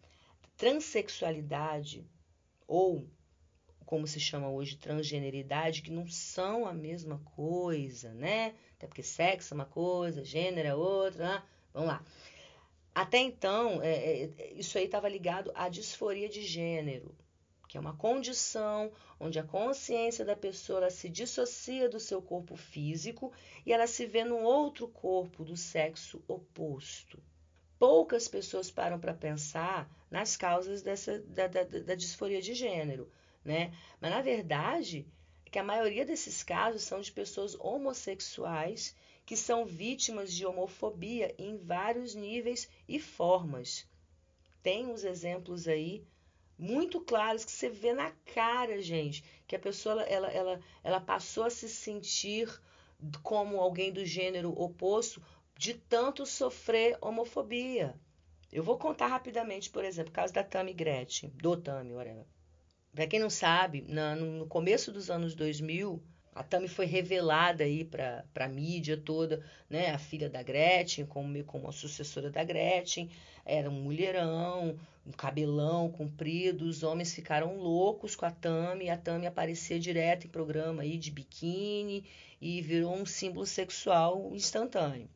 transexualidade 0.59 2.07
ou 2.67 3.09
como 3.87 4.07
se 4.07 4.21
chama 4.21 4.49
hoje, 4.49 4.77
transgeneridade, 4.77 5.83
que 5.83 5.91
não 5.91 6.07
são 6.07 6.65
a 6.65 6.73
mesma 6.73 7.19
coisa, 7.35 8.15
né? 8.15 8.55
Até 8.81 8.87
porque 8.87 9.03
sexo 9.03 9.53
é 9.53 9.57
uma 9.57 9.67
coisa, 9.67 10.25
gênero 10.25 10.67
é 10.67 10.75
outra, 10.75 11.35
né? 11.35 11.43
vamos 11.75 11.91
lá. 11.91 12.03
Até 12.95 13.19
então, 13.19 13.83
é, 13.83 14.23
é, 14.39 14.53
isso 14.55 14.79
aí 14.79 14.87
estava 14.87 15.07
ligado 15.07 15.53
à 15.55 15.69
disforia 15.69 16.31
de 16.31 16.41
gênero, 16.41 17.15
que 17.69 17.77
é 17.77 17.81
uma 17.81 17.95
condição 17.95 18.91
onde 19.21 19.39
a 19.39 19.45
consciência 19.45 20.25
da 20.25 20.35
pessoa 20.35 20.89
se 20.89 21.11
dissocia 21.11 21.91
do 21.91 22.01
seu 22.01 22.23
corpo 22.23 22.57
físico 22.57 23.31
e 23.67 23.73
ela 23.75 23.87
se 23.87 24.07
vê 24.07 24.25
num 24.25 24.43
outro 24.43 24.89
corpo 24.89 25.45
do 25.45 25.59
sexo 25.59 26.25
oposto. 26.27 27.23
Poucas 27.79 28.29
pessoas 28.29 28.71
param 28.71 28.99
para 28.99 29.13
pensar 29.13 29.95
nas 30.11 30.39
causas 30.39 30.81
dessa, 30.81 31.19
da, 31.19 31.47
da, 31.49 31.65
da 31.65 31.95
disforia 31.95 32.41
de 32.41 32.55
gênero 32.55 33.13
né? 33.45 33.73
Mas 34.01 34.11
na 34.11 34.23
verdade, 34.23 35.07
que 35.51 35.59
a 35.59 35.65
maioria 35.65 36.05
desses 36.05 36.43
casos 36.43 36.83
são 36.83 37.01
de 37.01 37.11
pessoas 37.11 37.57
homossexuais 37.59 38.95
que 39.27 39.37
são 39.37 39.65
vítimas 39.65 40.33
de 40.33 40.47
homofobia 40.47 41.35
em 41.39 41.57
vários 41.57 42.15
níveis 42.15 42.69
e 42.89 42.99
formas. 42.99 43.87
Tem 44.63 44.87
uns 44.87 45.05
exemplos 45.05 45.67
aí 45.69 46.05
muito 46.59 47.01
claros 47.01 47.45
que 47.45 47.53
você 47.53 47.69
vê 47.69 47.93
na 47.93 48.11
cara, 48.35 48.83
gente, 48.83 49.25
que 49.47 49.57
a 49.57 49.59
pessoa 49.59 50.03
ela, 50.03 50.29
ela, 50.29 50.61
ela 50.85 51.01
passou 51.01 51.45
a 51.45 51.51
se 51.51 51.69
sentir 51.69 52.49
como 53.23 53.59
alguém 53.59 53.93
do 53.93 54.05
gênero 54.05 54.51
oposto 54.61 55.23
de 55.57 55.75
tanto 55.75 56.27
sofrer 56.27 56.99
homofobia. 57.01 57.99
Eu 58.53 58.63
vou 58.63 58.79
contar 58.79 59.07
rapidamente, 59.07 59.71
por 59.71 59.85
exemplo, 59.85 60.11
o 60.11 60.15
caso 60.15 60.33
da 60.33 60.45
Tammy 60.45 60.75
Gretchen, 60.75 61.31
do 61.31 61.57
Tammy, 61.57 61.95
whatever. 61.95 62.27
Para 62.93 63.07
quem 63.07 63.21
não 63.21 63.31
sabe, 63.31 63.85
na, 63.89 64.17
no 64.17 64.47
começo 64.47 64.91
dos 64.91 65.11
anos 65.11 65.35
2000, 65.35 66.03
a 66.35 66.43
Tammy 66.43 66.69
foi 66.69 66.87
revelada 66.87 67.65
aí 67.65 67.85
para 67.85 68.25
a 68.35 68.49
mídia 68.49 68.97
toda, 68.97 69.45
né? 69.69 69.91
A 69.91 69.99
filha 69.99 70.29
da 70.29 70.43
Gretchen, 70.43 71.05
como, 71.05 71.43
como 71.45 71.69
a 71.69 71.73
sucessora 71.73 72.31
da 72.31 72.43
Gretchen. 72.43 73.11
Era 73.45 73.69
um 73.69 73.83
mulherão, 73.83 74.79
um 75.07 75.13
cabelão 75.13 75.91
comprido. 75.91 76.65
Os 76.65 76.83
homens 76.83 77.15
ficaram 77.15 77.57
loucos 77.59 78.17
com 78.17 78.27
a 78.27 78.31
Tammy. 78.31 78.91
A 78.91 78.97
Tammy 78.97 79.27
aparecia 79.27 79.79
direto 79.79 80.27
em 80.27 80.31
programa 80.31 80.83
aí 80.83 80.97
de 80.97 81.11
biquíni 81.11 82.05
e 82.41 82.63
virou 82.63 82.95
um 82.95 83.07
símbolo 83.07 83.45
sexual 83.45 84.35
instantâneo. 84.35 85.11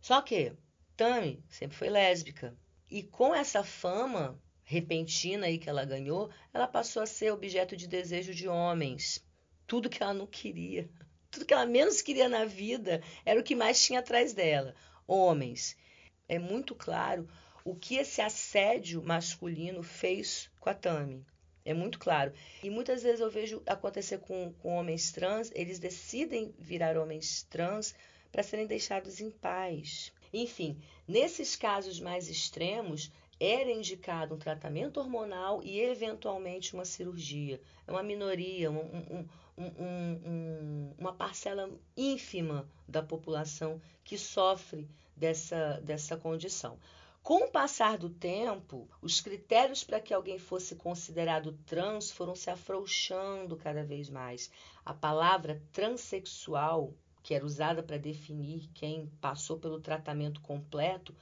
Só 0.00 0.20
que 0.20 0.52
Tammy 0.96 1.42
sempre 1.48 1.76
foi 1.76 1.88
lésbica. 1.88 2.54
E 2.90 3.02
com 3.02 3.34
essa 3.34 3.64
fama 3.64 4.38
repentina 4.66 5.46
aí 5.46 5.58
que 5.58 5.70
ela 5.70 5.84
ganhou, 5.84 6.28
ela 6.52 6.66
passou 6.66 7.00
a 7.00 7.06
ser 7.06 7.32
objeto 7.32 7.76
de 7.76 7.86
desejo 7.86 8.34
de 8.34 8.48
homens. 8.48 9.24
Tudo 9.64 9.88
que 9.88 10.02
ela 10.02 10.12
não 10.12 10.26
queria, 10.26 10.90
tudo 11.30 11.46
que 11.46 11.54
ela 11.54 11.64
menos 11.64 12.02
queria 12.02 12.28
na 12.28 12.44
vida 12.44 13.00
era 13.24 13.40
o 13.40 13.44
que 13.44 13.54
mais 13.54 13.82
tinha 13.82 14.00
atrás 14.00 14.34
dela. 14.34 14.74
Homens. 15.06 15.76
É 16.28 16.36
muito 16.36 16.74
claro 16.74 17.28
o 17.64 17.76
que 17.76 17.94
esse 17.94 18.20
assédio 18.20 19.00
masculino 19.02 19.84
fez 19.84 20.50
com 20.58 20.68
a 20.68 20.74
Tami. 20.74 21.24
É 21.64 21.72
muito 21.72 21.98
claro. 22.00 22.32
E 22.62 22.68
muitas 22.68 23.04
vezes 23.04 23.20
eu 23.20 23.30
vejo 23.30 23.62
acontecer 23.66 24.18
com, 24.18 24.52
com 24.54 24.74
homens 24.74 25.12
trans, 25.12 25.52
eles 25.54 25.78
decidem 25.78 26.52
virar 26.58 26.96
homens 26.96 27.44
trans 27.44 27.94
para 28.32 28.42
serem 28.42 28.66
deixados 28.66 29.20
em 29.20 29.30
paz. 29.30 30.12
Enfim, 30.32 30.80
nesses 31.06 31.54
casos 31.54 32.00
mais 32.00 32.28
extremos, 32.28 33.12
era 33.38 33.70
indicado 33.70 34.34
um 34.34 34.38
tratamento 34.38 34.98
hormonal 34.98 35.62
e 35.62 35.80
eventualmente 35.80 36.74
uma 36.74 36.84
cirurgia. 36.84 37.60
É 37.86 37.92
uma 37.92 38.02
minoria, 38.02 38.70
um, 38.70 39.26
um, 39.58 39.64
um, 39.64 40.94
uma 40.98 41.12
parcela 41.12 41.70
ínfima 41.96 42.68
da 42.88 43.02
população 43.02 43.80
que 44.02 44.16
sofre 44.16 44.88
dessa, 45.14 45.80
dessa 45.82 46.16
condição. 46.16 46.78
Com 47.22 47.44
o 47.44 47.50
passar 47.50 47.98
do 47.98 48.08
tempo, 48.08 48.88
os 49.02 49.20
critérios 49.20 49.82
para 49.82 49.98
que 49.98 50.14
alguém 50.14 50.38
fosse 50.38 50.76
considerado 50.76 51.58
trans 51.66 52.08
foram 52.08 52.36
se 52.36 52.50
afrouxando 52.50 53.56
cada 53.56 53.82
vez 53.82 54.08
mais. 54.08 54.48
A 54.84 54.94
palavra 54.94 55.60
transexual, 55.72 56.94
que 57.24 57.34
era 57.34 57.44
usada 57.44 57.82
para 57.82 57.98
definir 57.98 58.70
quem 58.72 59.10
passou 59.20 59.58
pelo 59.58 59.80
tratamento 59.80 60.40
completo, 60.40 61.12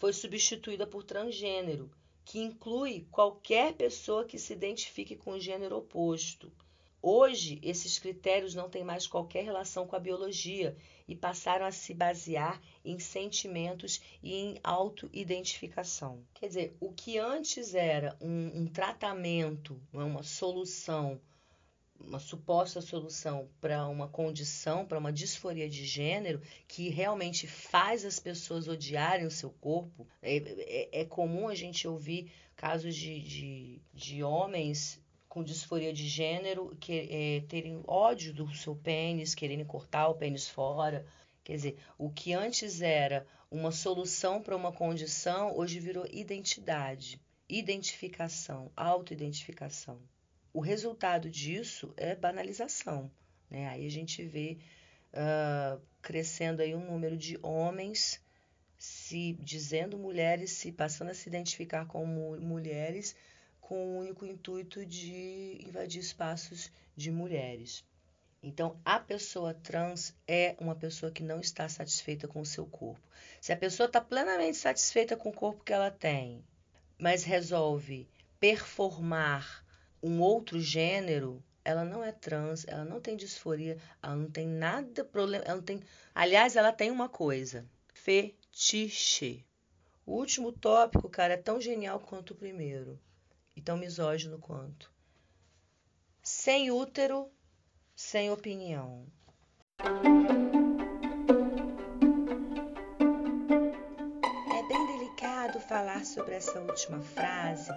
foi 0.00 0.14
substituída 0.14 0.86
por 0.86 1.04
transgênero, 1.04 1.90
que 2.24 2.38
inclui 2.38 3.06
qualquer 3.10 3.74
pessoa 3.74 4.24
que 4.24 4.38
se 4.38 4.54
identifique 4.54 5.14
com 5.14 5.32
o 5.32 5.38
gênero 5.38 5.76
oposto. 5.76 6.50
Hoje, 7.02 7.60
esses 7.62 7.98
critérios 7.98 8.54
não 8.54 8.70
têm 8.70 8.82
mais 8.82 9.06
qualquer 9.06 9.44
relação 9.44 9.86
com 9.86 9.94
a 9.94 10.00
biologia 10.00 10.74
e 11.06 11.14
passaram 11.14 11.66
a 11.66 11.70
se 11.70 11.92
basear 11.92 12.58
em 12.82 12.98
sentimentos 12.98 14.00
e 14.22 14.34
em 14.34 14.60
autoidentificação. 14.64 16.24
Quer 16.32 16.48
dizer, 16.48 16.76
o 16.80 16.92
que 16.92 17.18
antes 17.18 17.74
era 17.74 18.16
um, 18.22 18.62
um 18.62 18.66
tratamento, 18.66 19.78
uma 19.92 20.22
solução, 20.22 21.20
uma 22.00 22.18
suposta 22.18 22.80
solução 22.80 23.48
para 23.60 23.86
uma 23.86 24.08
condição, 24.08 24.84
para 24.86 24.98
uma 24.98 25.12
disforia 25.12 25.68
de 25.68 25.84
gênero, 25.84 26.40
que 26.66 26.88
realmente 26.88 27.46
faz 27.46 28.04
as 28.04 28.18
pessoas 28.18 28.68
odiarem 28.68 29.26
o 29.26 29.30
seu 29.30 29.50
corpo, 29.50 30.06
é, 30.22 30.36
é, 30.36 31.00
é 31.02 31.04
comum 31.04 31.48
a 31.48 31.54
gente 31.54 31.86
ouvir 31.86 32.32
casos 32.56 32.94
de, 32.94 33.20
de, 33.20 33.82
de 33.92 34.22
homens 34.22 35.00
com 35.28 35.44
disforia 35.44 35.92
de 35.92 36.08
gênero 36.08 36.76
que, 36.80 36.92
é, 36.92 37.40
terem 37.48 37.82
ódio 37.86 38.34
do 38.34 38.52
seu 38.54 38.74
pênis, 38.74 39.34
quererem 39.34 39.64
cortar 39.64 40.08
o 40.08 40.14
pênis 40.16 40.48
fora. 40.48 41.06
Quer 41.44 41.54
dizer, 41.54 41.78
o 41.96 42.10
que 42.10 42.32
antes 42.32 42.82
era 42.82 43.24
uma 43.50 43.70
solução 43.70 44.42
para 44.42 44.56
uma 44.56 44.72
condição, 44.72 45.56
hoje 45.56 45.78
virou 45.78 46.04
identidade, 46.10 47.20
identificação, 47.48 48.70
autoidentificação. 48.76 50.00
O 50.52 50.60
resultado 50.60 51.30
disso 51.30 51.92
é 51.96 52.14
banalização. 52.14 53.10
Né? 53.48 53.68
Aí 53.68 53.86
a 53.86 53.90
gente 53.90 54.24
vê 54.24 54.58
uh, 55.12 55.80
crescendo 56.02 56.62
aí 56.62 56.74
um 56.74 56.90
número 56.90 57.16
de 57.16 57.38
homens 57.42 58.20
se 58.76 59.34
dizendo 59.34 59.98
mulheres, 59.98 60.52
se 60.52 60.72
passando 60.72 61.10
a 61.10 61.14
se 61.14 61.28
identificar 61.28 61.86
como 61.86 62.36
mulheres, 62.38 63.14
com 63.60 63.76
o 63.76 63.98
único 63.98 64.24
intuito 64.24 64.84
de 64.86 65.58
invadir 65.66 66.00
espaços 66.00 66.72
de 66.96 67.10
mulheres. 67.10 67.84
Então, 68.42 68.80
a 68.84 68.98
pessoa 68.98 69.52
trans 69.52 70.16
é 70.26 70.56
uma 70.58 70.74
pessoa 70.74 71.12
que 71.12 71.22
não 71.22 71.40
está 71.40 71.68
satisfeita 71.68 72.26
com 72.26 72.40
o 72.40 72.46
seu 72.46 72.66
corpo. 72.66 73.06
Se 73.38 73.52
a 73.52 73.56
pessoa 73.56 73.86
está 73.86 74.00
plenamente 74.00 74.56
satisfeita 74.56 75.14
com 75.14 75.28
o 75.28 75.34
corpo 75.34 75.62
que 75.62 75.74
ela 75.74 75.90
tem, 75.90 76.42
mas 76.98 77.22
resolve 77.22 78.08
performar 78.40 79.62
um 80.02 80.20
outro 80.20 80.60
gênero, 80.60 81.42
ela 81.64 81.84
não 81.84 82.02
é 82.02 82.12
trans, 82.12 82.66
ela 82.66 82.84
não 82.84 83.00
tem 83.00 83.16
disforia, 83.16 83.78
ela 84.02 84.16
não 84.16 84.30
tem 84.30 84.46
nada 84.46 85.04
problema, 85.04 85.44
ela 85.44 85.56
não 85.56 85.62
tem. 85.62 85.82
Aliás, 86.14 86.56
ela 86.56 86.72
tem 86.72 86.90
uma 86.90 87.08
coisa: 87.08 87.66
fetiche. 87.92 89.44
O 90.06 90.14
último 90.14 90.50
tópico, 90.52 91.08
cara, 91.08 91.34
é 91.34 91.36
tão 91.36 91.60
genial 91.60 92.00
quanto 92.00 92.32
o 92.32 92.36
primeiro 92.36 92.98
e 93.54 93.60
tão 93.60 93.76
misógino 93.76 94.38
quanto. 94.38 94.90
Sem 96.22 96.70
útero, 96.70 97.30
sem 97.94 98.30
opinião. 98.30 99.06
Essa 106.40 106.58
última 106.58 107.00
frase, 107.02 107.70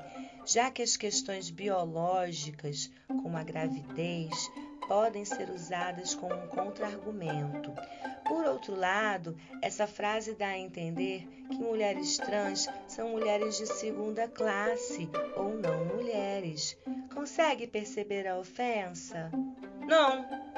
já 0.46 0.72
que 0.72 0.82
as 0.82 0.96
questões 0.96 1.50
biológicas, 1.50 2.90
como 3.08 3.36
a 3.36 3.44
gravidez, 3.44 4.32
podem 4.88 5.26
ser 5.26 5.50
usadas 5.50 6.16
como 6.16 6.34
um 6.34 6.48
contra-argumento. 6.48 7.74
Por 8.26 8.46
outro 8.46 8.74
lado, 8.74 9.36
essa 9.62 9.86
frase 9.86 10.34
dá 10.34 10.48
a 10.48 10.58
entender 10.58 11.28
que 11.50 11.58
mulheres 11.58 12.16
trans 12.18 12.70
são 12.88 13.10
mulheres 13.10 13.58
de 13.58 13.66
segunda 13.68 14.30
classe 14.30 15.10
ou 15.36 15.58
não 15.58 15.84
mulheres. 15.86 16.78
Consegue 17.14 17.68
perceber 17.68 18.26
a 18.28 18.38
ofensa? 18.38 19.30
Não. 19.86 20.53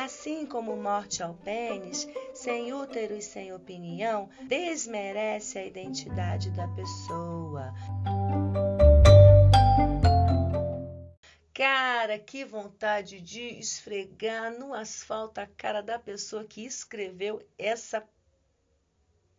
Assim 0.00 0.46
como 0.46 0.76
morte 0.76 1.24
ao 1.24 1.34
pênis, 1.34 2.06
sem 2.32 2.72
útero 2.72 3.16
e 3.16 3.20
sem 3.20 3.52
opinião, 3.52 4.30
desmerece 4.46 5.58
a 5.58 5.66
identidade 5.66 6.52
da 6.52 6.68
pessoa. 6.68 7.74
Cara, 11.52 12.16
que 12.16 12.44
vontade 12.44 13.20
de 13.20 13.40
esfregar 13.58 14.56
no 14.56 14.72
asfalto 14.72 15.40
a 15.40 15.48
cara 15.48 15.82
da 15.82 15.98
pessoa 15.98 16.44
que 16.44 16.64
escreveu 16.64 17.44
essa 17.58 18.08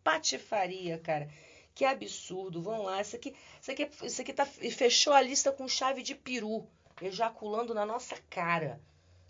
patifaria, 0.04 0.98
cara. 0.98 1.30
Que 1.74 1.86
absurdo. 1.86 2.60
Vamos 2.60 2.84
lá. 2.84 3.00
Isso 3.00 3.16
aqui, 3.16 3.34
isso 3.62 3.70
aqui, 3.70 3.90
isso 4.02 4.20
aqui 4.20 4.32
tá, 4.34 4.44
fechou 4.44 5.14
a 5.14 5.22
lista 5.22 5.50
com 5.50 5.66
chave 5.66 6.02
de 6.02 6.14
peru, 6.14 6.68
ejaculando 7.00 7.72
na 7.72 7.86
nossa 7.86 8.18
cara. 8.28 8.78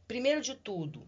Primeiro 0.08 0.40
de 0.40 0.56
tudo, 0.56 1.06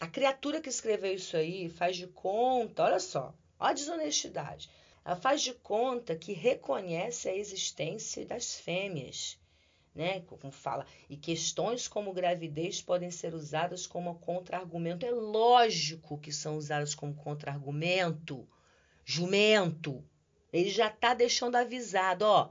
a 0.00 0.06
criatura 0.06 0.60
que 0.60 0.68
escreveu 0.68 1.14
isso 1.14 1.36
aí 1.36 1.68
faz 1.68 1.96
de 1.96 2.06
conta, 2.06 2.84
olha 2.84 3.00
só, 3.00 3.34
olha 3.58 3.70
a 3.70 3.74
desonestidade. 3.74 4.70
Ela 5.04 5.16
faz 5.16 5.42
de 5.42 5.54
conta 5.54 6.16
que 6.16 6.32
reconhece 6.32 7.28
a 7.28 7.36
existência 7.36 8.24
das 8.24 8.54
fêmeas 8.54 9.38
né? 9.94 10.20
Como 10.22 10.50
fala, 10.50 10.86
e 11.08 11.16
questões 11.16 11.86
como 11.86 12.12
gravidez 12.12 12.80
podem 12.80 13.10
ser 13.10 13.34
usadas 13.34 13.86
como 13.86 14.18
contra-argumento. 14.18 15.04
É 15.04 15.10
lógico 15.10 16.18
que 16.18 16.32
são 16.32 16.56
usadas 16.56 16.94
como 16.94 17.14
contra-argumento. 17.14 18.48
Jumento. 19.04 20.04
Ele 20.52 20.70
já 20.70 20.88
está 20.88 21.14
deixando 21.14 21.56
avisado, 21.56 22.24
ó. 22.24 22.50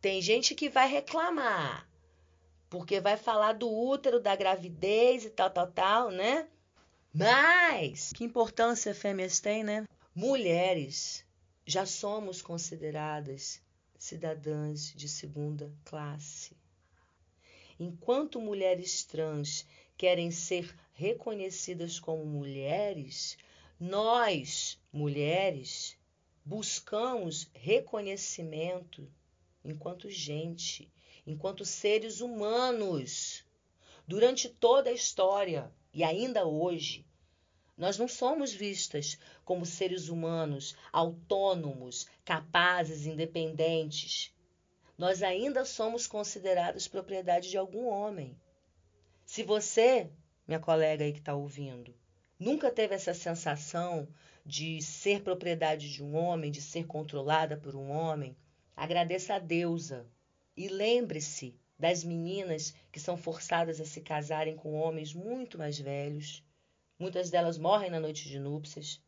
Tem 0.00 0.20
gente 0.20 0.54
que 0.54 0.68
vai 0.68 0.88
reclamar. 0.88 1.88
porque 2.68 3.00
vai 3.00 3.16
falar 3.16 3.52
do 3.52 3.70
útero, 3.70 4.20
da 4.20 4.34
gravidez 4.34 5.24
e 5.24 5.30
tal, 5.30 5.48
tal, 5.50 5.68
tal, 5.68 6.10
né? 6.10 6.48
Mas 7.18 8.12
que 8.12 8.24
importância 8.24 8.94
fêmeas 8.94 9.40
têm, 9.40 9.64
né? 9.64 9.88
Mulheres 10.14 11.24
já 11.64 11.86
somos 11.86 12.42
consideradas 12.42 13.58
cidadãs 13.98 14.92
de 14.94 15.08
segunda 15.08 15.72
classe. 15.82 16.54
Enquanto 17.80 18.38
mulheres 18.38 19.02
trans 19.02 19.66
querem 19.96 20.30
ser 20.30 20.76
reconhecidas 20.92 21.98
como 21.98 22.22
mulheres, 22.26 23.38
nós, 23.80 24.78
mulheres, 24.92 25.96
buscamos 26.44 27.48
reconhecimento 27.54 29.10
enquanto 29.64 30.10
gente, 30.10 30.92
enquanto 31.26 31.64
seres 31.64 32.20
humanos. 32.20 33.42
Durante 34.06 34.50
toda 34.50 34.90
a 34.90 34.92
história 34.92 35.72
e 35.94 36.04
ainda 36.04 36.46
hoje, 36.46 37.05
nós 37.76 37.98
não 37.98 38.08
somos 38.08 38.52
vistas 38.54 39.18
como 39.44 39.66
seres 39.66 40.08
humanos 40.08 40.74
autônomos, 40.92 42.06
capazes, 42.24 43.04
independentes. 43.04 44.34
Nós 44.96 45.22
ainda 45.22 45.64
somos 45.64 46.06
considerados 46.06 46.88
propriedade 46.88 47.50
de 47.50 47.58
algum 47.58 47.86
homem. 47.86 48.34
Se 49.26 49.42
você, 49.42 50.10
minha 50.48 50.58
colega 50.58 51.04
aí 51.04 51.12
que 51.12 51.18
está 51.18 51.34
ouvindo, 51.34 51.94
nunca 52.38 52.70
teve 52.70 52.94
essa 52.94 53.12
sensação 53.12 54.08
de 54.44 54.80
ser 54.80 55.22
propriedade 55.22 55.92
de 55.92 56.02
um 56.02 56.16
homem, 56.16 56.50
de 56.50 56.62
ser 56.62 56.86
controlada 56.86 57.56
por 57.56 57.74
um 57.74 57.90
homem, 57.90 58.36
agradeça 58.74 59.34
a 59.34 59.38
deusa 59.38 60.06
e 60.56 60.68
lembre-se 60.68 61.58
das 61.78 62.02
meninas 62.02 62.72
que 62.90 63.00
são 63.00 63.16
forçadas 63.16 63.80
a 63.80 63.84
se 63.84 64.00
casarem 64.00 64.56
com 64.56 64.72
homens 64.74 65.12
muito 65.12 65.58
mais 65.58 65.78
velhos. 65.78 66.45
Muitas 66.98 67.28
delas 67.28 67.58
morrem 67.58 67.90
na 67.90 68.00
noite 68.00 68.26
de 68.26 68.38
núpcias. 68.38 69.02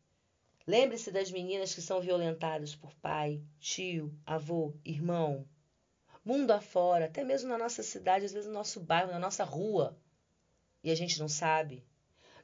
Lembre-se 0.67 1.11
das 1.11 1.31
meninas 1.31 1.73
que 1.73 1.81
são 1.81 1.99
violentadas 1.99 2.75
por 2.75 2.93
pai, 2.93 3.41
tio, 3.59 4.13
avô, 4.23 4.75
irmão. 4.85 5.43
Mundo 6.23 6.51
afora, 6.51 7.05
até 7.05 7.23
mesmo 7.23 7.49
na 7.49 7.57
nossa 7.57 7.81
cidade, 7.81 8.25
às 8.25 8.31
vezes 8.31 8.45
no 8.45 8.53
nosso 8.53 8.79
bairro, 8.79 9.11
na 9.11 9.17
nossa 9.17 9.43
rua. 9.43 9.97
E 10.83 10.91
a 10.91 10.95
gente 10.95 11.19
não 11.19 11.27
sabe. 11.27 11.83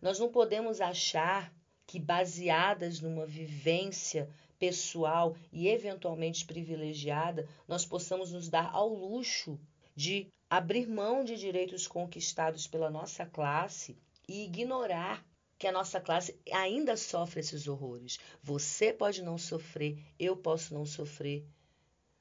Nós 0.01 0.17
não 0.17 0.31
podemos 0.31 0.81
achar 0.81 1.53
que, 1.85 1.99
baseadas 1.99 2.99
numa 2.99 3.27
vivência 3.27 4.27
pessoal 4.57 5.37
e 5.51 5.67
eventualmente 5.67 6.43
privilegiada, 6.43 7.47
nós 7.67 7.85
possamos 7.85 8.31
nos 8.31 8.49
dar 8.49 8.71
ao 8.73 8.89
luxo 8.89 9.59
de 9.95 10.27
abrir 10.49 10.87
mão 10.87 11.23
de 11.23 11.35
direitos 11.37 11.85
conquistados 11.85 12.65
pela 12.65 12.89
nossa 12.89 13.27
classe 13.27 13.95
e 14.27 14.45
ignorar 14.45 15.23
que 15.57 15.67
a 15.67 15.71
nossa 15.71 16.01
classe 16.01 16.37
ainda 16.51 16.97
sofre 16.97 17.39
esses 17.39 17.67
horrores. 17.67 18.19
Você 18.43 18.91
pode 18.91 19.21
não 19.21 19.37
sofrer, 19.37 19.97
eu 20.19 20.35
posso 20.35 20.73
não 20.73 20.85
sofrer, 20.85 21.45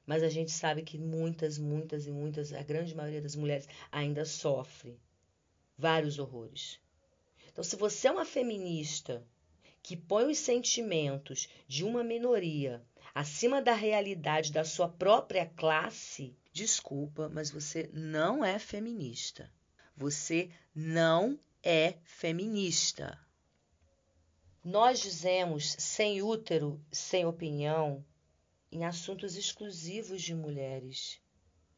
mas 0.05 0.23
a 0.23 0.29
gente 0.29 0.51
sabe 0.51 0.83
que 0.83 0.97
muitas, 0.97 1.57
muitas 1.57 2.05
e 2.05 2.11
muitas, 2.11 2.53
a 2.53 2.61
grande 2.61 2.95
maioria 2.95 3.21
das 3.21 3.35
mulheres 3.35 3.67
ainda 3.91 4.23
sofre 4.23 4.99
vários 5.77 6.19
horrores. 6.19 6.79
Então, 7.51 7.63
se 7.63 7.75
você 7.75 8.07
é 8.07 8.11
uma 8.11 8.25
feminista 8.25 9.25
que 9.81 9.95
põe 9.95 10.31
os 10.31 10.39
sentimentos 10.39 11.47
de 11.67 11.83
uma 11.83 12.03
minoria 12.03 12.83
acima 13.13 13.61
da 13.61 13.73
realidade 13.73 14.51
da 14.51 14.63
sua 14.63 14.89
própria 14.89 15.45
classe, 15.45 16.35
desculpa, 16.51 17.29
mas 17.29 17.49
você 17.51 17.89
não 17.93 18.43
é 18.43 18.59
feminista. 18.59 19.51
Você 19.95 20.49
não 20.73 21.39
é 21.63 21.95
feminista. 22.03 23.24
Nós 24.67 24.99
dizemos 24.99 25.75
sem 25.77 26.23
útero, 26.23 26.83
sem 26.91 27.23
opinião, 27.23 28.03
em 28.71 28.83
assuntos 28.83 29.35
exclusivos 29.35 30.23
de 30.23 30.33
mulheres. 30.33 31.21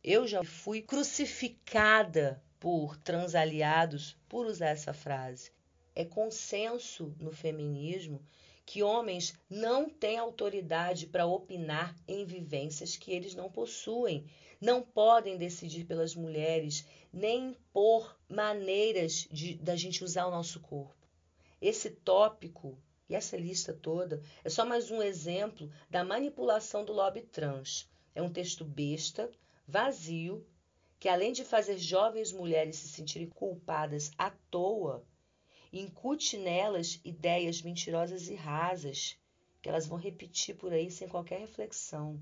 Eu 0.02 0.26
já 0.26 0.42
fui 0.42 0.82
crucificada 0.82 2.42
por 2.58 2.96
transaliados 2.96 4.16
por 4.30 4.46
usar 4.46 4.70
essa 4.70 4.94
frase. 4.94 5.52
É 5.94 6.06
consenso 6.06 7.14
no 7.20 7.34
feminismo 7.34 8.26
que 8.66 8.82
homens 8.82 9.34
não 9.50 9.90
têm 9.90 10.18
autoridade 10.18 11.08
para 11.08 11.26
opinar 11.26 11.94
em 12.08 12.24
vivências 12.24 12.96
que 12.96 13.12
eles 13.12 13.36
não 13.36 13.52
possuem. 13.52 14.26
Não 14.62 14.82
podem 14.82 15.38
decidir 15.38 15.84
pelas 15.84 16.16
mulheres, 16.16 16.86
nem 17.12 17.50
impor 17.50 18.18
maneiras 18.30 19.28
de, 19.30 19.56
da 19.56 19.76
gente 19.76 20.06
usar 20.06 20.26
o 20.26 20.32
nosso 20.32 20.62
corpo. 20.62 20.97
Esse 21.60 21.90
tópico 21.90 22.78
e 23.10 23.16
essa 23.16 23.36
lista 23.36 23.74
toda 23.74 24.22
é 24.44 24.50
só 24.50 24.64
mais 24.64 24.92
um 24.92 25.02
exemplo 25.02 25.72
da 25.90 26.04
manipulação 26.04 26.86
do 26.86 26.94
lobby 26.94 27.22
trans. 27.22 27.90
É 28.14 28.22
um 28.22 28.32
texto 28.32 28.64
besta, 28.64 29.32
vazio, 29.68 30.46
que 31.00 31.10
além 31.10 31.32
de 31.32 31.44
fazer 31.44 31.78
jovens 31.80 32.32
mulheres 32.32 32.76
se 32.76 32.88
sentirem 32.88 33.30
culpadas 33.30 34.12
à 34.18 34.30
toa, 34.52 35.04
incute 35.74 36.38
nelas 36.38 37.00
ideias 37.04 37.62
mentirosas 37.62 38.28
e 38.28 38.36
rasas 38.36 39.18
que 39.62 39.70
elas 39.70 39.88
vão 39.88 39.98
repetir 39.98 40.56
por 40.56 40.72
aí 40.72 40.92
sem 40.92 41.08
qualquer 41.08 41.40
reflexão. 41.40 42.22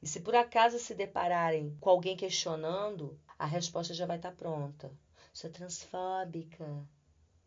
E 0.00 0.06
se 0.06 0.20
por 0.20 0.36
acaso 0.36 0.78
se 0.78 0.94
depararem 0.94 1.76
com 1.80 1.90
alguém 1.90 2.16
questionando, 2.16 3.18
a 3.36 3.44
resposta 3.44 3.92
já 3.92 4.06
vai 4.06 4.16
estar 4.16 4.32
pronta. 4.32 4.90
Isso 5.34 5.46
é 5.46 5.50
transfóbica, 5.50 6.86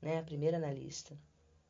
né? 0.01 0.19
A 0.19 0.23
primeira 0.23 0.57
na 0.57 0.71
lista. 0.71 1.17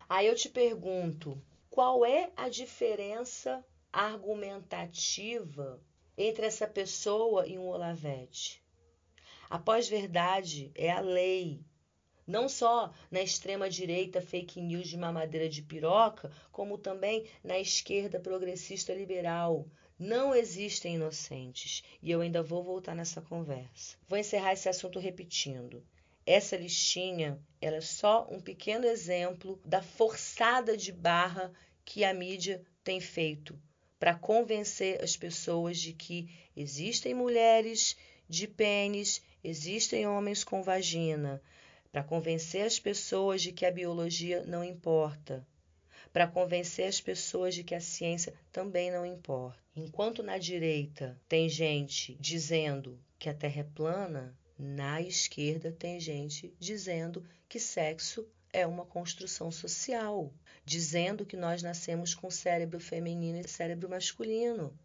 Aí 0.07 0.27
eu 0.27 0.35
te 0.35 0.49
pergunto, 0.49 1.41
qual 1.69 2.05
é 2.05 2.31
a 2.35 2.49
diferença 2.49 3.65
argumentativa 3.91 5.81
entre 6.17 6.45
essa 6.45 6.67
pessoa 6.67 7.47
e 7.47 7.57
um 7.57 7.67
Olavete? 7.67 8.61
A 9.49 9.59
pós-verdade 9.59 10.71
é 10.75 10.89
a 10.89 10.99
lei, 10.99 11.63
não 12.25 12.47
só 12.47 12.93
na 13.09 13.21
extrema-direita 13.21 14.21
fake 14.21 14.61
news 14.61 14.87
de 14.87 14.97
mamadeira 14.97 15.49
de 15.49 15.61
piroca, 15.61 16.31
como 16.51 16.77
também 16.77 17.25
na 17.43 17.59
esquerda 17.59 18.19
progressista 18.19 18.93
liberal. 18.93 19.67
Não 19.99 20.33
existem 20.33 20.95
inocentes. 20.95 21.83
E 22.01 22.09
eu 22.09 22.21
ainda 22.21 22.41
vou 22.41 22.63
voltar 22.63 22.95
nessa 22.95 23.21
conversa. 23.21 23.97
Vou 24.07 24.17
encerrar 24.17 24.53
esse 24.53 24.69
assunto 24.69 24.99
repetindo. 24.99 25.83
Essa 26.25 26.55
listinha 26.55 27.39
ela 27.59 27.77
é 27.77 27.81
só 27.81 28.27
um 28.29 28.39
pequeno 28.39 28.85
exemplo 28.85 29.59
da 29.65 29.81
forçada 29.81 30.77
de 30.77 30.91
barra 30.91 31.51
que 31.83 32.03
a 32.03 32.13
mídia 32.13 32.63
tem 32.83 32.99
feito 32.99 33.59
para 34.01 34.15
convencer 34.15 34.99
as 35.03 35.15
pessoas 35.15 35.79
de 35.79 35.93
que 35.93 36.27
existem 36.55 37.13
mulheres 37.13 37.95
de 38.27 38.47
pênis, 38.47 39.21
existem 39.43 40.07
homens 40.07 40.43
com 40.43 40.63
vagina, 40.63 41.39
para 41.91 42.03
convencer 42.03 42.65
as 42.65 42.79
pessoas 42.79 43.43
de 43.43 43.51
que 43.51 43.63
a 43.63 43.71
biologia 43.71 44.43
não 44.45 44.63
importa, 44.63 45.45
para 46.11 46.27
convencer 46.27 46.87
as 46.87 46.99
pessoas 46.99 47.53
de 47.53 47.63
que 47.63 47.75
a 47.75 47.79
ciência 47.79 48.33
também 48.51 48.89
não 48.89 49.05
importa. 49.05 49.61
Enquanto 49.75 50.23
na 50.23 50.37
direita 50.37 51.19
tem 51.29 51.47
gente 51.47 52.17
dizendo 52.19 52.99
que 53.19 53.29
a 53.29 53.33
Terra 53.35 53.61
é 53.61 53.63
plana, 53.63 54.35
na 54.61 55.01
esquerda 55.01 55.71
tem 55.71 55.99
gente 55.99 56.55
dizendo 56.59 57.25
que 57.49 57.59
sexo 57.59 58.27
é 58.53 58.67
uma 58.67 58.85
construção 58.85 59.51
social, 59.51 60.31
dizendo 60.63 61.25
que 61.25 61.35
nós 61.35 61.63
nascemos 61.63 62.13
com 62.13 62.29
cérebro 62.29 62.79
feminino 62.79 63.39
e 63.39 63.47
cérebro 63.47 63.89
masculino. 63.89 64.77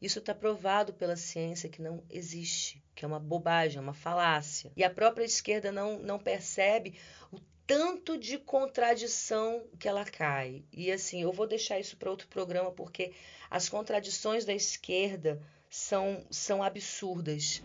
Isso 0.00 0.20
está 0.20 0.34
provado 0.34 0.94
pela 0.94 1.16
ciência 1.16 1.68
que 1.68 1.82
não 1.82 2.02
existe, 2.08 2.82
que 2.94 3.04
é 3.04 3.08
uma 3.08 3.20
bobagem, 3.20 3.76
é 3.76 3.80
uma 3.82 3.92
falácia. 3.92 4.72
E 4.74 4.82
a 4.82 4.88
própria 4.88 5.24
esquerda 5.24 5.70
não, 5.70 5.98
não 5.98 6.18
percebe 6.18 6.98
o 7.30 7.38
tanto 7.66 8.16
de 8.16 8.38
contradição 8.38 9.62
que 9.78 9.86
ela 9.86 10.04
cai. 10.06 10.64
E 10.72 10.90
assim, 10.90 11.22
eu 11.22 11.32
vou 11.32 11.46
deixar 11.46 11.78
isso 11.78 11.96
para 11.98 12.10
outro 12.10 12.26
programa, 12.28 12.72
porque 12.72 13.12
as 13.50 13.68
contradições 13.68 14.46
da 14.46 14.54
esquerda 14.54 15.42
são, 15.68 16.26
são 16.30 16.62
absurdas. 16.62 17.62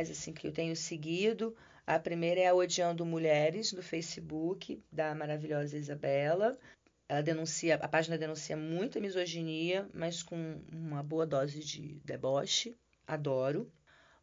Legais 0.00 0.10
assim 0.10 0.32
que 0.32 0.46
eu 0.46 0.52
tenho 0.52 0.74
seguido. 0.74 1.54
A 1.86 1.98
primeira 1.98 2.40
é 2.40 2.46
a 2.46 2.54
Odiando 2.54 3.04
Mulheres 3.04 3.72
no 3.72 3.82
Facebook, 3.82 4.82
da 4.90 5.14
maravilhosa 5.14 5.76
Isabela. 5.76 6.58
Ela 7.08 7.22
denuncia, 7.22 7.74
a 7.74 7.88
página 7.88 8.16
denuncia 8.16 8.56
muita 8.56 9.00
misoginia, 9.00 9.88
mas 9.92 10.22
com 10.22 10.60
uma 10.72 11.02
boa 11.02 11.26
dose 11.26 11.60
de 11.60 12.00
deboche. 12.04 12.76
Adoro. 13.06 13.70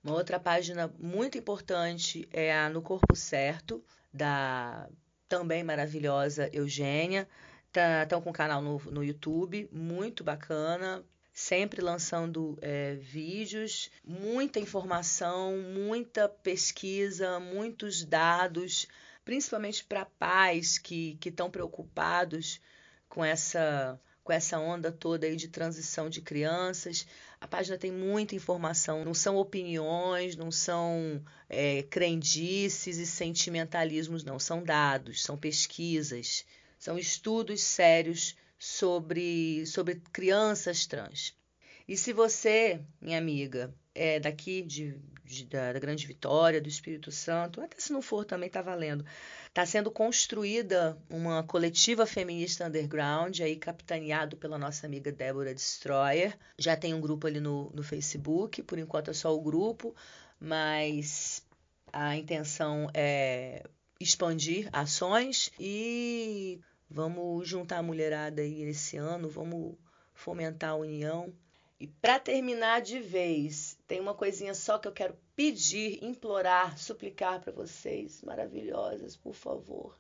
Uma 0.04 0.16
outra 0.16 0.40
página 0.40 0.94
muito 0.98 1.38
importante 1.38 2.28
é 2.32 2.56
a 2.56 2.70
No 2.70 2.82
Corpo 2.82 3.16
Certo, 3.16 3.84
da 4.14 4.90
também 5.28 5.64
maravilhosa 5.64 6.50
Eugênia. 6.54 7.28
Estão 7.68 8.20
tá, 8.20 8.22
com 8.22 8.30
um 8.30 8.34
canal 8.34 8.62
no, 8.62 8.80
no 8.90 9.04
YouTube, 9.04 9.70
muito 9.72 10.24
bacana, 10.24 11.04
sempre 11.38 11.82
lançando 11.82 12.58
é, 12.64 12.96
vídeos, 12.96 13.92
muita 14.04 14.60
informação, 14.60 15.56
muita 15.56 16.28
pesquisa, 16.28 17.40
muitos 17.40 18.04
dados, 18.04 18.88
principalmente 19.24 19.86
para 19.86 20.04
pais 20.04 20.80
que 20.80 21.16
estão 21.24 21.52
preocupados 21.52 22.60
com 23.08 23.24
essa 23.24 24.02
com 24.24 24.34
essa 24.34 24.60
onda 24.60 24.92
toda 24.92 25.28
aí 25.28 25.36
de 25.36 25.48
transição 25.48 26.10
de 26.10 26.22
crianças. 26.22 27.06
A 27.40 27.48
página 27.48 27.78
tem 27.78 27.92
muita 27.92 28.36
informação, 28.36 29.06
não 29.06 29.14
são 29.14 29.38
opiniões, 29.38 30.36
não 30.36 30.52
são 30.52 31.24
é, 31.48 31.84
crendices 31.84 32.98
e 32.98 33.06
sentimentalismos, 33.06 34.24
não. 34.24 34.40
São 34.40 34.64
dados, 34.64 35.22
são 35.24 35.38
pesquisas, 35.38 36.46
são 36.80 36.98
estudos 36.98 37.62
sérios 37.62 38.36
sobre, 38.58 39.66
sobre 39.66 40.02
crianças 40.12 40.86
trans. 40.86 41.36
E 41.88 41.96
se 41.96 42.12
você, 42.12 42.82
minha 43.00 43.18
amiga, 43.18 43.74
é 43.96 44.20
daqui 44.20 44.62
de, 44.62 45.00
de 45.24 45.46
da, 45.46 45.72
da, 45.72 45.80
Grande 45.80 46.06
Vitória, 46.06 46.62
do 46.62 46.68
Espírito 46.68 47.12
Santo, 47.12 47.62
até 47.62 47.80
se 47.80 47.94
não 47.94 48.02
for 48.02 48.26
também 48.26 48.48
está 48.48 48.62
valendo, 48.62 49.06
está 49.48 49.66
sendo 49.66 49.90
construída 49.90 50.98
uma 51.10 51.44
coletiva 51.44 52.06
feminista 52.06 52.68
underground, 52.68 53.40
aí 53.40 53.56
capitaneado 53.56 54.36
pela 54.36 54.58
nossa 54.58 54.86
amiga 54.86 55.12
Débora 55.12 55.54
Destroyer. 55.54 56.38
Já 56.60 56.76
tem 56.76 56.94
um 56.94 57.02
grupo 57.02 57.26
ali 57.26 57.40
no, 57.40 57.72
no 57.74 57.84
Facebook, 57.84 58.62
por 58.64 58.78
enquanto 58.78 59.10
é 59.10 59.14
só 59.14 59.34
o 59.34 59.42
grupo, 59.42 59.96
mas 60.40 61.42
a 61.94 62.18
intenção 62.18 62.90
é 62.94 63.64
expandir 64.00 64.70
ações 64.72 65.52
e 65.60 66.60
Vamos 66.90 67.48
juntar 67.48 67.80
a 67.80 67.84
mulherada 67.84 68.42
aí 68.42 68.64
esse 68.64 68.98
ano, 68.98 69.30
vamos 69.30 69.76
fomentar 70.14 70.72
a 70.72 70.76
união. 70.76 71.34
E 71.80 71.86
para 71.86 72.20
terminar 72.20 72.82
de 72.82 73.00
vez, 73.00 73.78
tem 73.86 74.00
uma 74.00 74.16
coisinha 74.16 74.54
só 74.54 74.80
que 74.80 74.88
eu 74.88 74.92
quero 74.92 75.16
pedir, 75.36 76.04
implorar, 76.04 76.78
suplicar 76.78 77.40
para 77.40 77.52
vocês, 77.52 78.22
maravilhosas, 78.24 79.16
por 79.16 79.36
favor. 79.36 79.96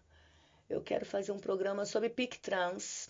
Eu 0.69 0.81
quero 0.81 1.05
fazer 1.05 1.31
um 1.31 1.39
programa 1.39 1.85
sobre 1.85 2.09
PIC 2.09 2.39
trans. 2.39 3.09